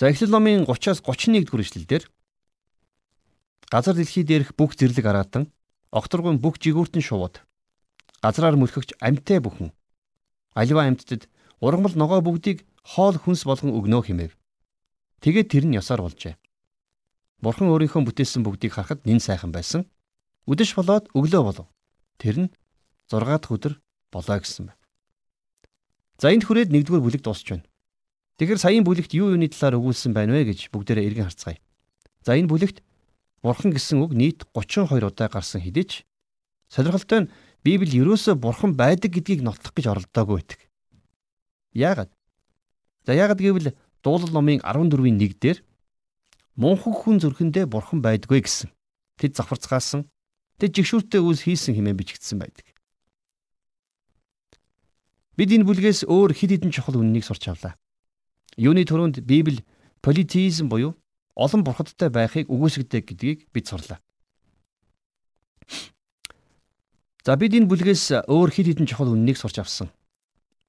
За 0.00 0.08
Эхлэл 0.08 0.32
номын 0.32 0.64
30-аас 0.64 1.04
31 1.04 1.44
дугаар 1.44 1.64
ишлэлдэр 1.64 2.02
газар 3.68 3.94
дэлхий 3.94 4.24
дээрх 4.24 4.56
бүх 4.56 4.72
зэрлэг 4.74 5.06
араатан 5.06 5.52
огторгуйн 5.92 6.40
бүх 6.40 6.56
жигүүртэн 6.56 7.04
шувууд 7.04 7.44
газраар 8.24 8.56
мөлхөгч 8.56 8.96
амьтай 8.98 9.44
бүхэн 9.44 9.70
аливаа 10.56 10.88
амьтдад 10.88 11.28
ургамал 11.60 11.94
ногоо 11.94 12.20
бүгдийг 12.24 12.64
хоол 12.82 13.16
хүнс 13.20 13.44
болгон 13.44 13.76
өгнө 13.76 14.00
хэмэв. 14.02 14.32
Тэгээд 15.20 15.48
тэр 15.52 15.64
нь 15.68 15.76
ёсоор 15.76 16.00
болжээ. 16.02 16.34
Бурхан 17.44 17.68
өөрийнхөө 17.68 18.08
бүтээсэн 18.08 18.42
бүгдийг 18.42 18.72
харахад 18.72 19.04
нэн 19.04 19.20
сайхан 19.20 19.52
байсан. 19.52 19.84
Үдэш 20.50 20.74
болоод 20.74 21.06
өглөө 21.14 21.42
болов. 21.46 21.66
Тэр 22.18 22.50
нь 22.50 22.50
6 23.06 23.22
дахь 23.22 23.54
өдөр 23.54 23.78
болоо 24.10 24.38
гэсэн 24.42 24.74
байна. 24.74 24.80
За 26.18 26.34
энд 26.34 26.42
хүрээд 26.42 26.74
нэгдүгээр 26.74 27.06
бүлэг 27.06 27.22
дуусч 27.22 27.54
байна. 27.54 27.66
Тэгэхээр 28.42 28.58
саяын 28.58 28.82
бүлэгт 28.82 29.14
юу 29.14 29.30
юуны 29.30 29.46
талаар 29.46 29.78
өгүүлсэн 29.78 30.10
байна 30.10 30.34
вэ 30.34 30.50
гэж 30.50 30.74
бүгдээрээ 30.74 31.06
эргэн 31.06 31.30
харцгаая. 31.30 31.62
За 32.26 32.34
энэ 32.34 32.50
бүлэгт 32.50 32.82
Бурхан 33.42 33.72
гэсэн 33.72 34.04
үг 34.04 34.12
нийт 34.12 34.44
32 34.52 35.00
удаа 35.00 35.28
гарсан 35.32 35.64
хэдий 35.64 35.84
ч 35.88 35.92
сонирхолтой 36.68 37.24
нь 37.24 37.30
Библи 37.64 38.00
ерөөсөө 38.00 38.36
бурхан 38.36 38.76
байдаг 38.76 39.16
гэдгийг 39.16 39.40
нотлох 39.40 39.72
гэж 39.72 39.88
оролдоогүй 39.88 40.36
байдаг. 40.40 40.60
Яагаад? 41.72 42.12
За 43.04 43.12
яагаад 43.16 43.40
гэвэл 43.40 43.76
дуулал 44.04 44.32
номын 44.32 44.60
14-ийн 44.60 45.16
1 45.16 45.40
дээр 45.40 45.58
мунхан 46.56 46.92
хүн 46.92 47.16
зүрхэндээ 47.20 47.64
бурхан 47.64 48.00
байдгүй 48.04 48.44
гэсэн. 48.44 48.68
Тэд 49.16 49.36
завхарцгаасан. 49.36 50.08
Тэд 50.60 50.76
жигшүүртэй 50.76 51.24
үс 51.24 51.40
хийсэн 51.48 51.72
хэмээн 51.72 51.96
бичигдсэн 51.96 52.36
байдаг. 52.36 52.68
Бид 55.40 55.56
энэ 55.56 55.64
бүлгээс 55.64 56.04
өөр 56.04 56.36
хэд 56.36 56.60
хэдэн 56.60 56.72
чухал 56.76 57.00
үннийг 57.00 57.24
сурч 57.24 57.48
авлаа. 57.48 57.80
Юуны 58.60 58.84
төрөнд 58.84 59.24
Библи 59.24 59.64
политеизм 60.04 60.68
буюу 60.68 61.00
олон 61.32 61.64
бурхадтай 61.64 62.12
байхыг 62.12 62.52
үгүйсгдэг 62.52 63.08
гэдгийг 63.08 63.48
бид 63.48 63.72
сурлаа. 63.72 64.04
За 67.24 67.40
бид 67.40 67.56
энэ 67.56 67.68
бүлгээс 67.68 68.28
өөр 68.28 68.50
хэд 68.52 68.76
хэдэн 68.76 68.88
чухал 68.88 69.16
үннийг 69.16 69.40
сурч 69.40 69.64
авсан. 69.64 69.88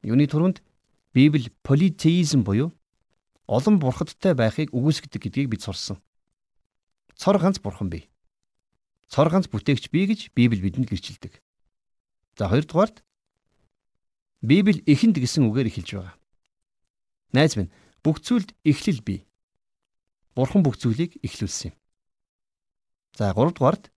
Юуны 0.08 0.24
түрүүнд 0.32 0.64
Библи 1.12 1.52
политеизм 1.68 2.48
буюу 2.48 2.72
олон 3.48 3.80
бурхадтай 3.80 4.36
байхыг 4.40 4.72
үгүйсгдэг 4.72 5.20
гэдгийг 5.20 5.52
бид 5.52 5.68
сурсан. 5.68 6.00
Цор 7.20 7.40
ганц 7.40 7.60
бурхан 7.60 7.92
бий. 7.92 8.11
Цор 9.12 9.28
ганц 9.28 9.52
бүтээгч 9.52 9.92
бий 9.92 10.08
гэж 10.08 10.32
Библи 10.32 10.64
бидэнд 10.64 10.88
гэрчилдэг. 10.88 11.44
За 12.40 12.48
хоёрдугаарт 12.48 13.04
Библи 14.40 14.80
эхэнд 14.88 15.20
гэсэн 15.20 15.52
үгээр 15.52 15.68
эхэлж 15.68 15.90
байгаа. 16.00 16.16
Найз 17.36 17.60
минь 17.60 17.76
бүх 18.08 18.24
зүйлд 18.24 18.56
эхлэл 18.64 19.04
бий. 19.04 19.28
Бурхан 20.32 20.64
бүх 20.64 20.80
зүйлийг 20.80 21.20
эхлүүлсэн 21.20 21.76
юм. 21.76 21.76
За 23.20 23.36
гуравдугаарт 23.36 23.92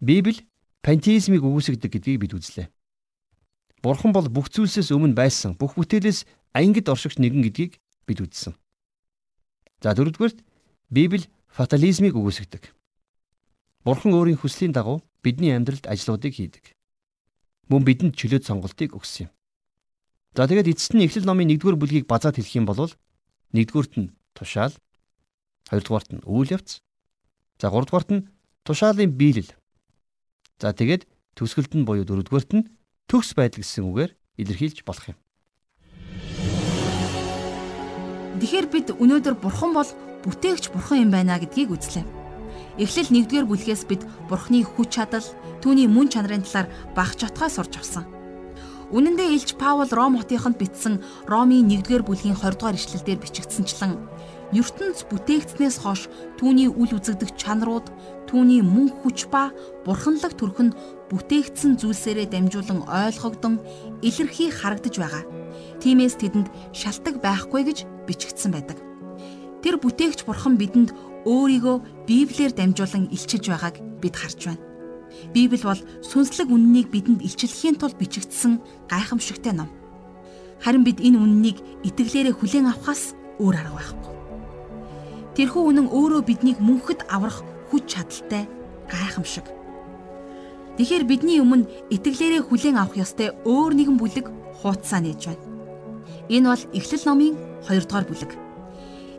Библи 0.00 0.48
пантеизмыг 0.80 1.44
үгүйсгдэг 1.44 1.92
гэдгийг 1.92 2.24
бид 2.24 2.32
үзлээ. 2.32 2.72
Бурхан 3.84 4.16
бол 4.16 4.24
бүх 4.32 4.48
зүйлсээс 4.48 4.88
өмнө 4.88 5.20
байсан 5.20 5.52
бүх 5.52 5.76
бүтээлээс 5.76 6.24
ангид 6.56 6.88
оршигч 6.88 7.20
нэгэн 7.20 7.44
гэдгийг 7.44 7.76
бид 8.08 8.24
үзсэн. 8.24 8.56
За 9.84 9.92
дөрөвдүгээрт 9.92 10.40
Библи 10.88 11.28
фатализмыг 11.52 12.16
үгүйсгдэг. 12.16 12.79
Бурхан 13.84 14.12
өөрийн 14.12 14.40
хүслийн 14.40 14.72
дагуу 14.72 15.00
бидний 15.22 15.52
амьдралд 15.56 15.86
ажлуудыг 15.88 16.34
хийдэг. 16.36 16.76
Мөн 17.68 17.82
бидэнд 17.84 18.14
чөлөөт 18.16 18.44
сонголтыг 18.44 18.96
өгсөн 18.96 19.28
юм. 19.28 19.30
За 20.36 20.46
тэгээд 20.46 20.70
эцэст 20.72 20.94
нь 20.94 21.04
Эхлэл 21.06 21.26
номын 21.26 21.50
1-р 21.54 21.76
бүлгийг 21.78 22.06
базаад 22.06 22.38
хэлэх 22.38 22.58
юм 22.58 22.66
бол 22.68 22.92
1-дүгüрт 23.56 23.94
нь 23.98 24.12
тушаал, 24.36 24.74
2-дугаарт 25.72 26.10
нь 26.14 26.24
үйл 26.26 26.54
явц, 26.54 26.82
за 27.58 27.66
3-дугаарт 27.72 28.10
нь 28.14 28.26
тушаалын 28.62 29.10
биелэл, 29.10 29.50
За 30.60 30.76
тэгээд 30.76 31.08
төсгөлд 31.40 31.72
нь 31.72 31.88
буюу 31.88 32.04
дөрөвдүгээрт 32.04 32.52
нь 32.52 32.68
төгс 33.08 33.32
байдал 33.32 33.64
гэсэн 33.64 33.88
үгээр 33.88 34.12
илэрхийлж 34.44 34.84
болох 34.84 35.16
юм. 35.16 35.18
Тэгэхээр 38.44 38.66
бид 38.68 38.88
өнөөдөр 38.92 39.40
бурхан 39.40 39.72
бол 39.72 39.88
бүтээгч 40.28 40.68
бурхан 40.68 41.08
юм 41.08 41.10
байна 41.16 41.40
гэдгийг 41.40 41.72
үзлээ. 41.72 42.19
Эхлэл 42.78 43.10
1-р 43.10 43.46
бүлгээс 43.48 43.88
бид 43.90 44.06
бурханы 44.28 44.62
хүч 44.62 45.00
чадал, 45.00 45.26
түүний 45.64 45.90
мөн 45.90 46.12
чанарын 46.12 46.46
талаар 46.46 46.68
багч 46.94 47.26
отгоо 47.26 47.48
сурч 47.50 47.74
авсан. 47.80 48.06
Үнэн 48.90 49.14
дээр 49.14 49.34
Илч 49.38 49.54
Паул 49.54 49.86
Ром 49.90 50.18
хотынд 50.18 50.58
бичсэн 50.58 50.98
Ромын 51.30 51.70
1-р 51.70 52.02
бүлгийн 52.02 52.34
20 52.34 52.58
дугаар 52.58 52.74
ишлэлдэр 52.74 53.22
бичигдсэнчлэн 53.22 53.94
ертөнц 54.50 55.06
бүтээгдснээс 55.06 55.78
хойш 55.78 56.10
түүний 56.34 56.66
үл 56.66 56.90
үзэгдэх 56.98 57.38
чанарууд, 57.38 57.86
түүний 58.26 58.66
мөн 58.66 58.90
хүч 58.90 59.30
ба 59.30 59.54
бурханлаг 59.86 60.34
төрх 60.34 60.58
нь 60.58 60.74
бүтээгдсэн 61.06 61.78
зүйлсээрээ 61.78 62.34
дамжуулан 62.34 62.82
ойлгогдсон 62.82 63.62
илэрхий 64.02 64.50
харагдаж 64.50 64.94
байгаа. 64.98 65.22
Тиймээс 65.78 66.18
тэдэнд 66.18 66.50
шалтак 66.74 67.22
байхгүй 67.22 67.62
гэж 67.62 67.78
бичигдсэн 68.10 68.50
байдаг. 68.50 68.78
Тэр 69.62 69.78
бүтээгч 69.78 70.26
бурхан 70.26 70.58
бидэнд 70.58 70.90
өөрийгөө 71.26 72.06
Библиэр 72.06 72.52
дамжуулан 72.54 73.08
илчилж 73.12 73.46
байгааг 73.48 73.76
бид 74.00 74.14
харж 74.16 74.40
байна. 74.46 74.64
Библи 75.34 75.60
бол 75.62 75.80
сүнслэг 76.02 76.48
үннийг 76.48 76.88
бидэнд 76.90 77.22
илчлэхийн 77.22 77.76
тулд 77.76 77.98
бичигдсэн 77.98 78.62
гайхамшигтай 78.88 79.52
ном. 79.52 79.68
Харин 80.60 80.84
бид 80.84 81.00
энэ 81.00 81.18
үннийг 81.18 81.58
итгэлээрээ 81.84 82.34
хүлээн 82.36 82.70
авахаас 82.70 83.14
өөр 83.40 83.54
арга 83.58 83.76
байхгүй. 83.76 84.14
Тэрхүү 85.36 85.62
үнэн 85.72 85.88
өөрөө 85.88 86.22
биднийг 86.24 86.58
мөнхөд 86.60 87.08
аврах 87.08 87.42
хүч 87.70 87.84
чадалтай 87.96 88.44
гайхамшиг. 88.90 89.46
Тэгэхээр 90.76 91.04
бидний 91.04 91.40
өмнө 91.40 91.68
итгэлээрээ 91.90 92.42
хүлээн 92.44 92.76
авах 92.80 92.96
ёстой 93.00 93.32
өөр 93.44 93.72
нэгэн 93.76 93.96
бүлэг 94.00 94.26
хуудасаа 94.60 95.00
нээж 95.00 95.20
байна. 95.28 95.44
Энэ 96.28 96.46
бол 96.48 96.64
Эхлэл 96.76 97.04
номын 97.06 97.34
2 97.66 97.84
дугаар 97.84 98.06
бүлэг. 98.06 98.30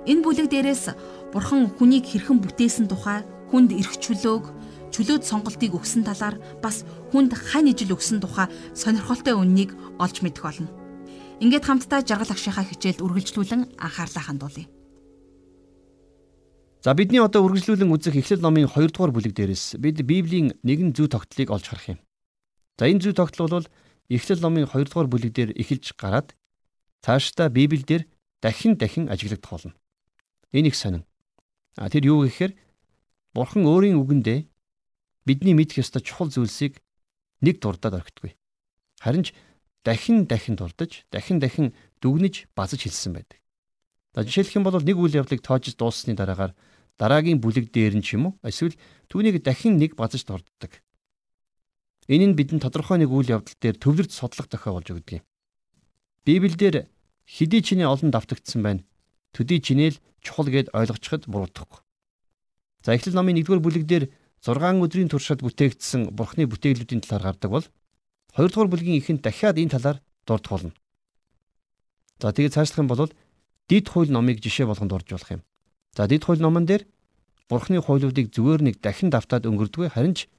Энэ 0.05 0.23
бүлэг 0.25 0.47
дээрээс 0.49 0.83
Бурхан 1.31 1.71
хүнийг 1.79 2.05
хэрхэн 2.11 2.43
бүтээсэн 2.43 2.91
тухай, 2.91 3.23
хүнд 3.47 3.71
эрх 3.71 3.95
чөлөөг, 4.03 4.51
чөлөөт 4.91 5.23
сонголтыг 5.23 5.71
өгсөн 5.71 6.03
талаар 6.03 6.35
бас 6.59 6.83
хүнд 7.15 7.31
хань 7.31 7.71
ижил 7.71 7.95
өгсөн 7.95 8.19
тухай 8.19 8.51
сонирхолтой 8.75 9.39
үннийг 9.39 9.71
олж 9.95 10.19
мэдэх 10.19 10.43
болно. 10.43 10.67
Ингээд 11.39 11.63
хамтдаа 11.63 12.03
жаргал 12.03 12.35
агшихаа 12.35 12.67
хичээлд 12.67 12.99
үргэлжлүүлэн 12.99 13.79
анхаарлаа 13.79 14.23
хандуулъя. 14.27 14.67
За 16.83 16.91
бидний 16.93 17.23
одоо 17.23 17.47
үргэлжлүүлэн 17.47 17.93
үзэх 17.95 18.19
Эхлэл 18.19 18.43
номын 18.43 18.67
2 18.67 18.91
дугаар 18.91 19.15
бүлэг 19.15 19.31
дээрээс 19.31 19.79
бид 19.79 20.03
Библийн 20.03 20.59
нэгэн 20.67 20.91
зүй 20.91 21.07
тогтолыг 21.07 21.49
олж 21.53 21.65
харах 21.71 21.95
юм. 21.95 21.99
За 22.75 22.89
энэ 22.91 23.01
зүй 23.05 23.13
тогтол 23.15 23.47
бол 23.47 23.67
Эхлэл 24.09 24.41
номын 24.43 24.67
2 24.67 24.89
дугаар 24.89 25.07
бүлэг 25.07 25.31
дээр 25.31 25.51
эхэлж 25.55 25.95
гараад 25.95 26.35
цаашдаа 27.05 27.47
Библиэлд 27.53 28.09
дахин 28.41 28.75
дахин 28.75 29.07
ажиглагдах 29.13 29.49
болно. 29.49 29.73
Энэ 30.51 30.73
их 30.73 30.75
сонин. 30.75 31.05
А 31.75 31.87
тэр 31.87 32.07
юу 32.07 32.27
гэхээр 32.27 32.55
Бурхан 33.31 33.63
өөрийн 33.63 33.95
үгэндээ 33.95 34.51
бидний 35.23 35.55
мэдэх 35.55 35.87
ёстой 35.87 36.03
чухал 36.03 36.27
зүйлсийг 36.27 36.83
нэг 37.39 37.63
дурдаад 37.63 38.03
орхитгүй. 38.03 38.35
Харин 38.99 39.23
ч 39.23 39.31
дахин 39.87 40.27
дахин 40.27 40.59
дурдж, 40.59 41.07
дахин 41.11 41.39
дахин 41.39 41.71
дүгнэж 42.03 42.51
базаж 42.53 42.83
хэлсэн 42.83 43.15
байдаг. 43.15 43.39
За 44.13 44.27
жишээлх 44.27 44.55
юм 44.59 44.67
бол 44.67 44.75
нэг 44.75 44.97
үйл 44.99 45.23
явдлыг 45.23 45.39
тоожж 45.39 45.79
дууссаны 45.79 46.19
дараагаар 46.19 46.51
дараагийн 46.99 47.39
бүлэг 47.39 47.71
дээр 47.71 47.95
нь 47.95 48.03
ч 48.03 48.19
юм 48.19 48.35
уу 48.35 48.37
эсвэл 48.43 48.75
түүнийг 49.07 49.39
дахин 49.39 49.79
нэг 49.79 49.95
базаж 49.95 50.27
дурддаг. 50.27 50.83
Энэ 52.11 52.35
нь 52.35 52.37
бидэнд 52.37 52.67
тодорхой 52.67 52.99
нэг 52.99 53.09
үйл 53.09 53.31
явдал 53.39 53.55
дээр 53.55 53.79
төвлөрч 53.79 54.11
судлах 54.11 54.51
дохио 54.51 54.75
болж 54.75 54.91
өгдөг 54.91 55.23
юм. 55.23 55.25
Библиэлд 56.27 56.91
хэдий 57.23 57.61
чиний 57.63 57.87
олон 57.87 58.11
давтагдсан 58.11 58.59
байна. 58.59 58.83
Төдий 59.31 59.59
чинээл 59.63 59.97
чухал 60.21 60.47
гэд 60.51 60.71
ойлгочиход 60.75 61.27
буруудахгүй. 61.27 61.79
За 62.83 62.95
Эхлэл 62.95 63.15
номын 63.15 63.39
1-р 63.39 63.59
бүлэг 63.61 63.85
дээр 63.87 64.05
6 64.41 64.81
өдрийн 64.81 65.09
туршид 65.09 65.45
бүтээгдсэн 65.45 66.17
Бурхны 66.17 66.49
бүтээлүүдийн 66.49 67.05
талаар 67.05 67.33
гардаг 67.33 67.51
бол 67.51 67.65
2-р 68.35 68.67
бүлгийн 68.67 68.97
ихэнд 68.99 69.21
дахиад 69.21 69.61
энэ 69.61 69.77
талаар 69.77 69.97
дурдах 70.25 70.51
болно. 70.51 70.73
За 72.21 72.33
тэгээд 72.33 72.53
цаашлах 72.53 72.81
юм 72.81 72.89
бол 72.89 73.11
дид 73.69 73.85
хууль 73.89 74.09
номыг 74.09 74.41
жишээ 74.41 74.65
болгонд 74.65 74.93
орж 74.93 75.07
болох 75.13 75.31
юм. 75.31 75.41
За 75.95 76.07
дид 76.07 76.25
хууль 76.25 76.41
номон 76.41 76.65
дээр 76.65 76.85
Бурхны 77.49 77.81
хуулиудыг 77.81 78.31
зүгээр 78.31 78.61
нэг 78.63 78.75
дахин 78.81 79.11
давтаад 79.11 79.45
өнгөрдгөө 79.45 79.91
харин 79.91 80.15
ч 80.15 80.31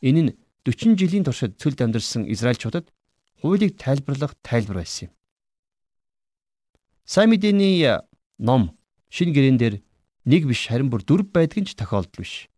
энэ 0.00 0.22
нь 0.22 0.32
40 0.64 0.94
жилийн 0.94 1.24
туршид 1.26 1.58
цөлд 1.58 1.82
амьдарсан 1.82 2.22
Израильчуудад 2.30 2.86
хуулийг 3.42 3.74
тайлбарлах 3.76 4.38
тайлбар 4.46 4.80
байсан 4.80 5.10
юм. 5.10 5.12
Сайн 7.04 7.34
мэдээний 7.34 7.82
ном 8.38 8.76
шин 9.10 9.32
гэрэн 9.32 9.58
дээр 9.58 9.74
нэг 10.24 10.46
биш 10.46 10.68
харин 10.70 10.88
бүр 10.88 11.02
дөрв 11.04 11.28
байдаг 11.32 11.64
нь 11.64 11.68
ч 11.68 11.74
тохиолдол 11.74 12.22
биш. 12.22 12.48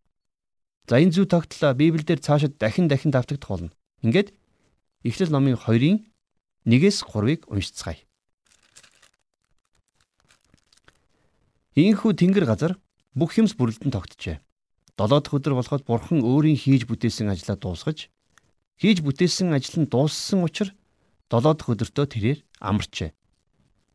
За 0.87 1.01
энэ 1.01 1.17
зүй 1.17 1.27
тогтлоо 1.27 1.73
Библиэлд 1.73 2.21
цаашид 2.21 2.59
дахин 2.61 2.87
дахин 2.89 3.11
давтагдах 3.11 3.49
болно. 3.49 3.71
Ингээд 4.05 4.37
Эхлэл 5.05 5.33
номын 5.33 5.57
2-ын 5.57 6.05
1-ээс 6.65 7.05
3-ыг 7.09 7.49
уншицгаая. 7.49 8.01
Ийхүү 11.75 12.13
тэнгэр 12.15 12.45
газар 12.45 12.73
бүх 13.17 13.37
юмс 13.37 13.57
бүрэлдэн 13.59 13.93
тогтжээ. 13.93 14.41
Долоо 14.97 15.21
дахь 15.21 15.35
өдөр 15.35 15.59
болоход 15.59 15.83
Бурхан 15.85 16.23
өөрийн 16.23 16.57
хийж 16.57 16.87
бүтээсэн 16.87 17.29
ажлаа 17.33 17.59
дуусгаж 17.59 18.09
хийж 18.79 19.03
бүтээсэн 19.03 19.51
ажил 19.51 19.83
нь 19.83 19.91
дууссан 19.91 20.47
учраас 20.47 20.73
долоо 21.27 21.55
дахь 21.59 21.73
өдөртөө 21.75 22.07
тэрээр 22.15 22.39
амарчээ. 22.63 23.11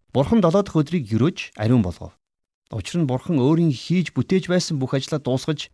Бурхан 0.10 0.42
долоо 0.42 0.66
дахь 0.66 0.74
өдрийг 0.74 1.06
өрөөж 1.14 1.54
ариун 1.54 1.86
болгов. 1.86 2.18
Учир 2.74 2.98
нь 2.98 3.06
Бурхан 3.06 3.38
өөрийн 3.38 3.70
хийж 3.70 4.10
бүтээж 4.10 4.50
байсан 4.50 4.82
бүх 4.82 4.98
ажлаа 4.98 5.22
дуусгаж 5.22 5.70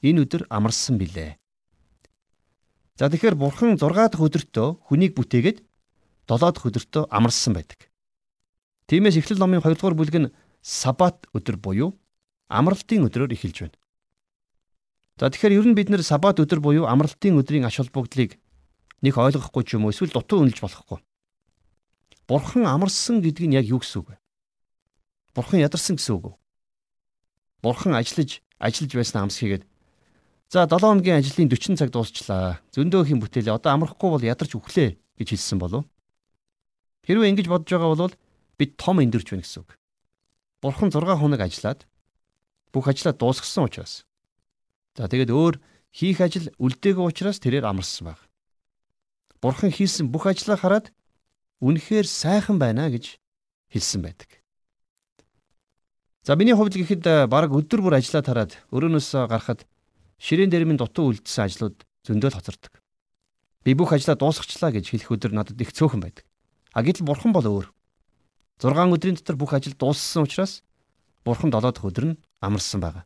энэ 0.00 0.24
өдөр 0.24 0.48
амарсан 0.48 0.96
билээ. 0.96 1.36
За 2.96 3.12
тэгэхээр 3.12 3.36
Бурхан 3.36 3.76
6 3.76 3.92
дахь 3.92 4.24
өдөртөө 4.24 4.88
хүнийг 4.88 5.12
бүтээгээд 5.12 5.60
7 5.60 6.52
дахь 6.52 6.64
өдөртөө 6.64 7.12
амарсан 7.12 7.52
байдаг. 7.60 7.92
Тиймээс 8.88 9.20
Эхлэл 9.20 9.36
номын 9.36 9.60
2 9.60 9.76
дугаар 9.76 9.96
бүлэг 10.00 10.16
нь 10.16 10.32
Сабат 10.64 11.28
өдөр 11.36 11.60
буюу 11.60 11.92
амралтын 12.48 13.04
өдрөөр 13.04 13.36
эхэлж 13.36 13.68
байна. 13.68 13.76
За 15.20 15.28
тэгэхээр 15.28 15.60
ер 15.60 15.66
нь 15.68 15.76
бид 15.76 15.92
нэр 15.92 16.00
Сабат 16.00 16.40
өдөр 16.40 16.64
буюу 16.64 16.88
амралтын 16.88 17.36
өдрийн 17.36 17.68
ач 17.68 17.76
холбогдлыг 17.84 18.40
нэг 19.04 19.12
ойлгохгүй 19.12 19.62
ч 19.68 19.76
юм 19.76 19.84
уу 19.84 19.92
эсвэл 19.92 20.12
дутуу 20.12 20.40
үнэлж 20.40 20.58
болохгүй. 20.64 20.98
Бурхан 22.28 22.68
амарсан 22.68 23.24
гэдэг 23.24 23.44
нь 23.48 23.56
яг 23.56 23.64
юу 23.64 23.80
гэсэн 23.80 24.04
үг 24.04 24.12
вэ? 24.12 24.16
Бурхан 25.32 25.64
ядарсан 25.64 25.96
гэсэн 25.96 26.12
үг 26.20 26.24
үү? 26.28 26.34
Бурхан 27.64 27.96
ажиллаж 27.96 28.44
ажиллаж 28.60 28.92
байсан 28.92 29.24
амс 29.24 29.40
хийгээд 29.40 29.64
за 30.52 30.68
7 30.68 30.76
хоногийн 30.76 31.24
ажлын 31.24 31.48
40 31.48 31.80
цаг 31.80 31.88
дуусчлаа. 31.88 32.60
Зөндөө 32.76 33.08
их 33.08 33.16
бүтээлээ. 33.16 33.56
Одоо 33.56 33.72
амрахгүй 33.72 34.08
бол 34.12 34.20
ядарч 34.20 34.52
өглөө 34.60 35.00
гэж 35.16 35.28
хэлсэн 35.32 35.56
болов. 35.56 35.88
Хэрвээ 37.08 37.32
ингэж 37.32 37.48
бодож 37.48 37.72
байгаа 37.72 37.96
бол 37.96 38.14
бид 38.60 38.76
том 38.76 39.00
эндэрч 39.00 39.32
байна 39.32 39.44
гэсэн 39.48 39.64
үг. 39.64 39.80
Бурхан 40.60 40.92
6 40.92 41.00
хоног 41.16 41.40
ажиллаад 41.40 41.88
бүх 42.76 42.92
ажлаа 42.92 43.16
дуусгасан 43.16 43.64
учраас. 43.64 44.04
За 44.92 45.08
тэгээд 45.08 45.32
өөр 45.32 45.56
хийх 45.96 46.20
ажил 46.20 46.52
үлдээгөө 46.60 47.08
учраас 47.08 47.40
тэрээр 47.40 47.64
амарсан 47.64 48.12
баг. 48.12 48.20
Бурхан 49.40 49.72
хийсэн 49.72 50.12
бүх 50.12 50.26
ажлаа 50.28 50.58
хараад 50.60 50.92
үнэхээр 51.60 52.06
сайхан 52.06 52.58
байна 52.58 52.90
гэж 52.90 53.18
хэлсэн 53.72 54.02
байдаг. 54.02 54.38
За 56.22 56.36
миний 56.36 56.54
хувьд 56.54 56.76
гэхэд 56.76 57.02
э, 57.06 57.26
баг 57.26 57.50
өдөр 57.50 57.80
бүр 57.80 57.98
ажиллаад 57.98 58.26
хараад 58.26 58.52
өрөөнөөс 58.68 59.08
гарахад 59.32 59.64
ширээн 60.20 60.52
дээр 60.52 60.68
минь 60.68 60.76
дутуу 60.76 61.10
үлдсэн 61.16 61.48
ажлууд 61.48 61.88
зөндөө 62.04 62.30
л 62.30 62.36
хоцордог. 62.36 62.72
Би 63.64 63.72
бүх 63.72 63.96
ажлаа 63.96 64.14
дуусгачлаа 64.14 64.76
гэж 64.76 64.92
хэлэх 64.92 65.08
өдөр 65.08 65.32
надад 65.32 65.56
их 65.56 65.72
цөөхөн 65.72 66.04
байдаг. 66.04 66.28
А 66.76 66.84
гэтэл 66.84 67.08
бурхан 67.08 67.32
бол 67.32 67.48
өөр. 67.48 67.66
6 68.60 68.92
өдрийн 68.92 69.16
дотор 69.16 69.36
бүх 69.40 69.54
ажил 69.54 69.72
дууссан 69.72 70.28
учраас 70.28 70.60
бурхан 71.24 71.48
7 71.48 71.72
дахь 71.72 71.86
өдөр 71.86 72.04
нь 72.12 72.18
амарсан 72.44 72.84
байгаа. 72.84 73.04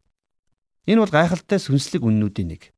Энэ 0.90 1.00
бол 1.04 1.12
гайхалтай 1.14 1.62
сүнслэг 1.62 2.02
үннүүдийн 2.02 2.48
нэг. 2.58 2.74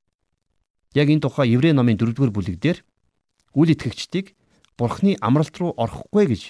Яг 0.92 1.08
энэ 1.08 1.24
тухай 1.24 1.50
Еврей 1.56 1.72
номын 1.72 1.96
4-р 1.96 2.30
бүлэг 2.30 2.60
дээр 2.60 2.84
үл 3.56 3.72
итгэгчдийг 3.72 4.36
Бурхны 4.78 5.16
амралт 5.20 5.54
руу 5.58 5.72
орохгүй 5.78 6.26
гэж 6.30 6.42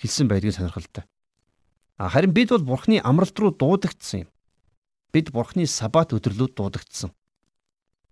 хэлсэн 0.00 0.26
байдгийг 0.30 0.54
сонирхолтой. 0.54 1.04
Харин 1.98 2.32
бид 2.32 2.50
бол 2.54 2.62
Бурхны 2.62 3.00
амралт 3.02 3.36
руу 3.38 3.50
дуудагдсан 3.50 4.26
юм. 4.26 4.30
Бид 5.12 5.34
Бурхны 5.34 5.66
сабат 5.66 6.14
өдөрлүүд 6.14 6.54
дуудагдсан. 6.54 7.10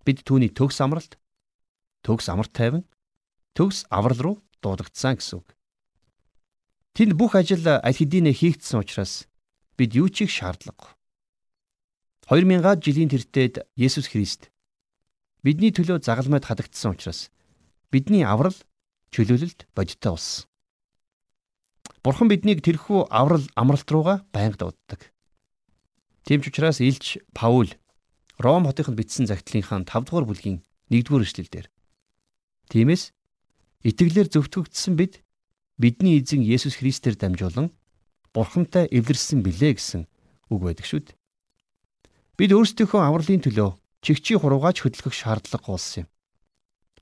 Бид 0.05 0.27
түүний 0.27 0.51
төгс 0.51 0.83
амралт, 0.83 1.19
төгс 2.03 2.27
амарт 2.29 2.53
тайван, 2.53 2.85
төгс 3.55 3.87
аврал 3.91 4.19
руу 4.19 4.37
дуудагдсан 4.63 5.19
гэсэн 5.19 5.39
үг. 5.39 5.55
Тэнд 6.99 7.15
бүх 7.15 7.39
ажил 7.39 7.63
аль 7.63 7.95
хэдийнэ 7.95 8.35
хийгдсэн 8.35 8.83
учраас 8.83 9.31
бид 9.79 9.95
юу 9.95 10.11
ч 10.11 10.27
их 10.27 10.35
шаардлагагүй. 10.35 10.99
2000 12.27 12.83
жилийн 12.83 13.09
тэртээд 13.09 13.65
Есүс 13.79 14.11
Христ 14.11 14.51
бидний 15.41 15.73
төлөө 15.73 16.03
загалмайд 16.03 16.45
хадагдсан 16.45 16.93
учраас 16.93 17.31
бидний 17.95 18.27
аврал 18.27 18.53
чөлөөлөлд 19.15 19.67
бодиттой 19.75 20.13
болсон. 20.15 20.47
Бурхан 22.05 22.29
биднийг 22.29 22.63
тэрхүү 22.63 23.09
аврал 23.11 23.47
амралт 23.59 23.89
руугаа 23.91 24.25
байнга 24.33 24.69
дууддаг. 24.69 25.13
Тийм 26.25 26.41
ч 26.45 26.53
учраас 26.53 26.81
Илч 26.81 27.19
Паул 27.33 27.73
Ром 28.39 28.71
хотынд 28.71 28.95
бичсэн 28.95 29.27
загтлынхаа 29.27 29.83
5 29.83 30.07
дугаар 30.07 30.29
бүлгийн 30.29 30.63
1-р 30.95 31.27
эшлэлдэр 31.27 31.67
Тиймээс 32.69 33.17
итгэлээр 33.83 34.29
зөвтгөгдсөн 34.29 34.95
бид 34.95 35.25
бидний 35.81 36.21
эзэн 36.21 36.45
Есүс 36.45 36.79
Христээр 36.79 37.17
дамжуулан 37.17 37.73
Бурхантай 38.37 38.87
эвлэрсэн 38.93 39.41
билээ 39.41 39.81
гэсэн 39.81 40.05
үг 40.53 40.61
байдаг 40.63 40.85
шүү 40.85 41.01
дээ. 41.01 41.17
Бид 42.37 42.51
өөрсдийнхөө 42.53 43.01
авралын 43.03 43.41
төлөө 43.41 43.71
чигчий 44.05 44.37
хуруугаач 44.37 44.85
хөдөлгөх 44.85 45.17
шаардлага 45.17 45.65
болсон 45.65 46.05
юм. 46.05 46.09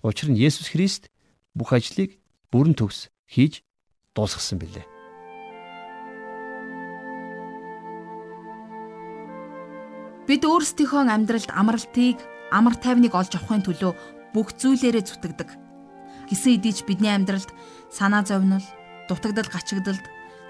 Учир 0.06 0.30
нь 0.30 0.38
Есүс 0.38 0.70
Христ 0.70 1.10
бүх 1.56 1.72
ажлыг 1.72 2.20
бүрэн 2.52 2.76
төгс 2.76 3.08
хийж 3.24 3.64
дуусгасан 4.12 4.60
билээ. 4.60 4.84
Бид 10.28 10.42
өөрсдийнхөө 10.42 11.06
амьдралд 11.06 11.50
амралтыг, 11.54 12.18
амар 12.52 12.74
тайвныг 12.76 13.14
олж 13.14 13.32
авахын 13.38 13.62
төлөө 13.64 13.92
бүх 14.34 14.52
зүйлээрээ 14.58 15.04
зүтгэдэг. 15.06 15.48
Гисэн 16.28 16.58
эдийч 16.58 16.82
бидний 16.82 17.14
амьдралд 17.14 17.54
санаа 17.88 18.26
зовнил, 18.26 18.66
дутагдал 19.06 19.46
гачигдалд 19.46 20.04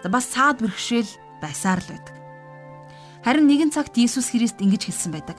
бас 0.09 0.27
саад 0.33 0.65
бэрхшээл 0.65 1.13
байсаар 1.45 1.85
л 1.85 1.93
байдаг. 1.93 2.15
Харин 3.21 3.47
нэгэн 3.51 3.75
цагт 3.75 3.99
Иесус 4.01 4.33
Христ 4.33 4.63
ингэж 4.65 4.89
хэлсэн 4.89 5.13
байдаг. 5.13 5.37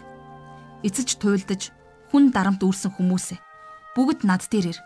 Эцэж 0.86 1.18
туйлдаж 1.18 1.74
хүн 2.14 2.30
дарамт 2.30 2.62
үүрсэн 2.62 2.94
хүмүүсээ 2.94 3.40
бүгд 3.98 4.22
над 4.28 4.46
дээр 4.52 4.76
ир. 4.76 4.80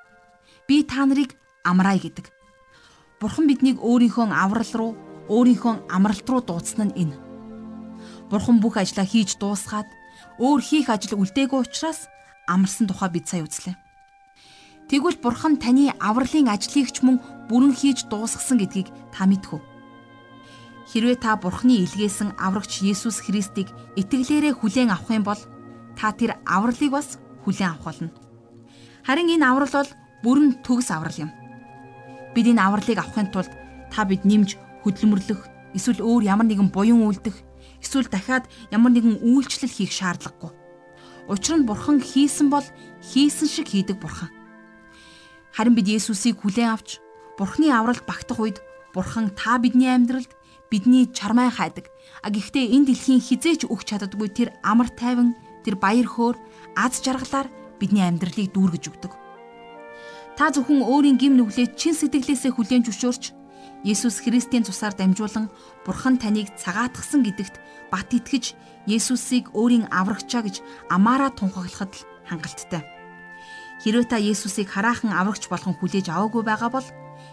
Би 0.72 0.88
та 0.88 1.04
нарыг 1.04 1.36
амраая 1.68 2.00
гэдэг. 2.00 2.32
Бурхан 3.20 3.44
биднийг 3.44 3.84
өөрийнхөө 3.84 4.32
аврал 4.32 4.72
руу, 4.72 4.92
өөрийнхөө 5.28 5.92
амралт 5.92 6.24
руу 6.32 6.40
дуудсан 6.40 6.88
нь 6.88 6.96
энэ. 6.96 7.20
Бурхан 8.32 8.64
бүх 8.64 8.80
ажлаа 8.80 9.04
хийж 9.04 9.36
дуусгаад 9.36 9.92
өөр 10.40 10.64
хийх 10.64 10.88
ажил 10.88 11.20
үлдээгүй 11.20 11.68
учраас 11.68 12.08
амарсан 12.48 12.88
тухай 12.88 13.12
бид 13.12 13.28
сая 13.28 13.44
үзлээ. 13.44 13.76
Тэгвэл 14.88 15.20
Бурхан 15.20 15.60
таны 15.60 15.92
авралын 16.00 16.48
ажлыг 16.48 16.88
ч 16.88 17.04
мөн 17.04 17.20
бүрэн 17.52 17.76
хийж 17.76 18.08
дуусгасан 18.08 18.64
гэдгийг 18.64 18.96
та 19.12 19.28
мэдхүү. 19.28 19.60
Хэрвээ 20.88 21.20
та 21.20 21.36
Бурханы 21.36 21.84
илгээсэн 21.84 22.40
аврагч 22.40 22.80
Есүс 22.80 23.20
Христийг 23.20 23.68
итгэлээрээ 24.00 24.56
хүлээн 24.56 24.96
авах 24.96 25.12
юм 25.12 25.28
бол 25.28 25.42
та 26.00 26.16
тэр 26.16 26.40
авралыг 26.48 26.96
бас 26.96 27.20
хүлээн 27.44 27.76
авах 27.76 27.92
болно. 27.92 28.16
Харин 29.04 29.36
энэ 29.36 29.44
аврал 29.52 29.84
бол 29.84 29.92
бүрэн 30.24 30.62
төгс 30.66 30.90
аврал 30.94 31.30
юм. 31.30 31.32
Бид 32.34 32.48
энэ 32.48 32.62
авралыг 32.62 32.98
авахын 32.98 33.30
тулд 33.34 33.52
та 33.92 34.06
бид 34.06 34.24
нэмж 34.24 34.56
хөдөлмөрлөх, 34.86 35.42
эсвэл 35.76 36.02
өөр 36.02 36.24
ямар 36.26 36.48
нэгэн 36.48 36.72
буян 36.72 37.04
үйлдэх 37.04 37.36
эсвэл 37.82 38.08
дахиад 38.08 38.46
ямар 38.72 38.94
нэгэн 38.94 39.26
үйлчлэл 39.26 39.74
хийх 39.74 39.92
шаардлагагүй. 39.92 40.54
Учир 41.28 41.58
нь 41.58 41.68
бурхан 41.68 42.00
хийсэн 42.00 42.48
бол 42.54 42.66
хийсэн 43.02 43.50
шиг 43.50 43.68
хийдэг 43.74 43.98
бурхан. 43.98 44.30
Харин 45.52 45.76
бид 45.76 45.90
Есүсийг 45.90 46.40
хүлээн 46.42 46.78
авч 46.78 47.02
бурханы 47.38 47.74
авралт 47.74 48.06
багтах 48.06 48.40
үед 48.40 48.58
бурхан 48.94 49.34
та 49.34 49.58
бидний 49.58 49.90
амьдралд 49.90 50.32
бидний 50.70 51.10
чармай 51.10 51.50
хайдаг. 51.52 51.92
А 52.24 52.30
гэхдээ 52.30 52.72
энэ 52.72 52.94
дэлхийн 52.94 53.22
хизээч 53.22 53.68
өгч 53.68 53.92
чаддаггүй 53.92 54.30
тэр 54.32 54.50
амар 54.64 54.88
тайван, 54.88 55.36
тэр 55.66 55.76
баяр 55.76 56.08
хөөр, 56.08 56.36
аз 56.80 57.04
жаргалаар 57.04 57.52
бидний 57.82 58.06
амьдралыг 58.08 58.56
дүүргэж 58.56 58.84
өгдөг. 58.88 59.21
Та 60.38 60.50
зөвхөн 60.50 60.82
өөрийн 60.82 61.18
гим 61.20 61.36
нүглээ 61.38 61.76
чин 61.76 61.94
сэтгэлээсээ 61.94 62.52
хүлээн 62.56 62.88
зөвшөөрч 62.88 63.36
Есүс 63.84 64.22
Христийн 64.22 64.62
цусаар 64.62 64.94
дамжуулан 64.94 65.50
Бурхан 65.86 66.22
таныг 66.22 66.54
цагаатгсан 66.54 67.26
гэдэгт 67.26 67.56
бат 67.90 68.10
итгэж 68.14 68.54
Есүсийг 68.86 69.50
өөрийн 69.58 69.90
аврагчаа 69.90 70.46
гэж 70.46 70.62
амаараа 70.90 71.34
тунхаглахад 71.34 71.94
л 71.98 72.06
хангалттай. 72.30 72.86
Хэрвээ 73.82 74.06
та 74.06 74.18
Есүсийг 74.22 74.70
хараахан 74.70 75.14
аврагч 75.14 75.50
болгон 75.50 75.74
хүлээж 75.78 76.14
аваагүй 76.14 76.46
байгаа 76.46 76.70
бол 76.70 76.88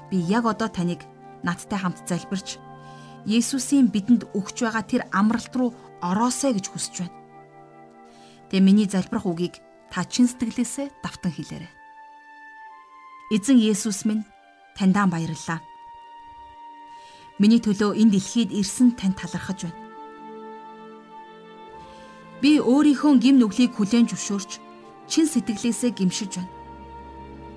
би 0.09 0.17
яг 0.25 0.49
одоо 0.49 0.73
таныг 0.73 1.05
надтай 1.45 1.79
хамт 1.79 2.09
залбирч 2.09 2.57
Есүсийн 3.29 3.93
бидэнд 3.93 4.25
өгч 4.33 4.65
байгаа 4.65 4.85
тэр 4.89 5.03
амралт 5.13 5.53
руу 5.53 5.77
ороосэй 6.01 6.57
гэж 6.57 6.67
хүсэж 6.73 6.95
байна. 7.05 7.17
Тэгээ 8.49 8.65
миний 8.65 8.89
залбирах 8.89 9.29
үгийг 9.29 9.61
та 9.93 10.09
чин 10.09 10.25
сэтгэлээсээ 10.25 11.05
давтан 11.05 11.33
хэлээрэй. 11.37 11.78
Эзэн 13.31 13.61
Есүс 13.61 14.09
минь 14.09 14.25
таньдаа 14.73 15.05
баярлалаа. 15.05 15.61
Миний 17.37 17.61
төлөө 17.61 17.93
энэ 18.01 18.17
дэлхийд 18.17 18.57
ирсэн 18.57 18.97
тань 18.97 19.13
талархаж 19.13 19.69
байна. 19.69 19.77
Би 22.41 22.57
өөрийнхөө 22.57 23.21
гим 23.21 23.37
нүглийг 23.37 23.77
хүлээн 23.77 24.09
зөвшөөрч 24.09 24.51
чин 25.13 25.29
сэтгэлээсээ 25.29 25.93
гимшиж 25.93 26.41
байна. 26.41 26.49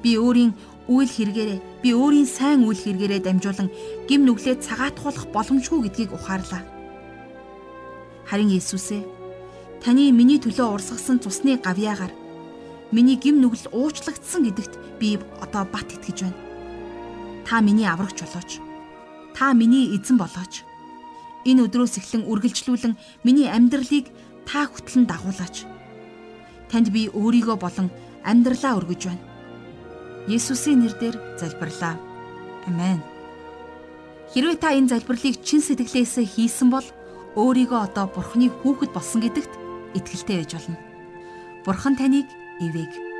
Би 0.03 0.19
өөрийн 0.19 0.51
үйл 0.91 1.07
хэрэгээрээ 1.07 1.59
би 1.79 1.89
өөрийн 1.95 2.27
сайн 2.27 2.67
үйл 2.67 2.75
хэрэгээрээ 2.75 3.23
дамжуулан 3.23 3.71
гим 4.11 4.27
нүглээ 4.27 4.59
цагаатгуулах 4.59 5.31
боломжгүй 5.31 5.87
гэдгийг 5.87 6.11
ухаарлаа. 6.11 6.67
Харин 8.27 8.51
Есүсээ 8.59 9.07
таны 9.79 10.11
миний 10.11 10.35
төлөө 10.35 10.67
урсгасан 10.75 11.23
цусны 11.23 11.55
гавьяагаар 11.63 12.20
миний 12.91 13.15
гим 13.15 13.41
нүгэл 13.41 13.71
уучлагдсан 13.71 14.45
гэдэгт 14.45 14.99
би 14.99 15.19
одоо 15.41 15.63
бат 15.65 15.89
итгэж 15.89 16.27
байна. 16.27 16.39
Та 17.47 17.61
миний 17.61 17.87
аврагч 17.87 18.21
болооч 18.21 18.71
та 19.33 19.53
миний 19.53 19.95
эзэн 19.95 20.17
болооч. 20.21 20.63
Энэ 21.49 21.65
өдрөөс 21.65 21.97
эхлэн 21.97 22.27
үргэлжлүүлэн 22.29 22.93
миний 23.25 23.49
амьдралыг 23.49 24.11
та 24.45 24.69
хөтлөн 24.69 25.09
дагуулаач. 25.09 25.65
Танд 26.69 26.93
би 26.93 27.09
өөрийгөө 27.09 27.57
болон 27.57 27.89
амьдралаа 28.21 28.77
өргөж 28.77 29.01
байна. 29.09 29.23
Есүсийн 30.29 30.85
нэрээр 30.85 31.41
залбирлаа. 31.41 31.97
Амен. 32.69 33.01
Хэрвээ 34.29 34.57
та 34.61 34.77
энэ 34.77 34.93
залбирлыг 34.93 35.41
чин 35.41 35.65
сэтгэлээсээ 35.65 36.25
хийсэн 36.29 36.69
бол 36.69 36.85
өөрийгөө 37.33 37.79
одоо 37.81 38.05
Бурхны 38.13 38.53
хүүхэд 38.61 38.93
болсон 38.93 39.25
гэдэгт 39.25 39.51
итгэлтэй 39.97 40.37
байж 40.45 40.51
болно. 40.53 40.77
Бурхан 41.65 41.97
таныг 41.97 42.29
y 42.59 42.69
Vic. 42.69 43.10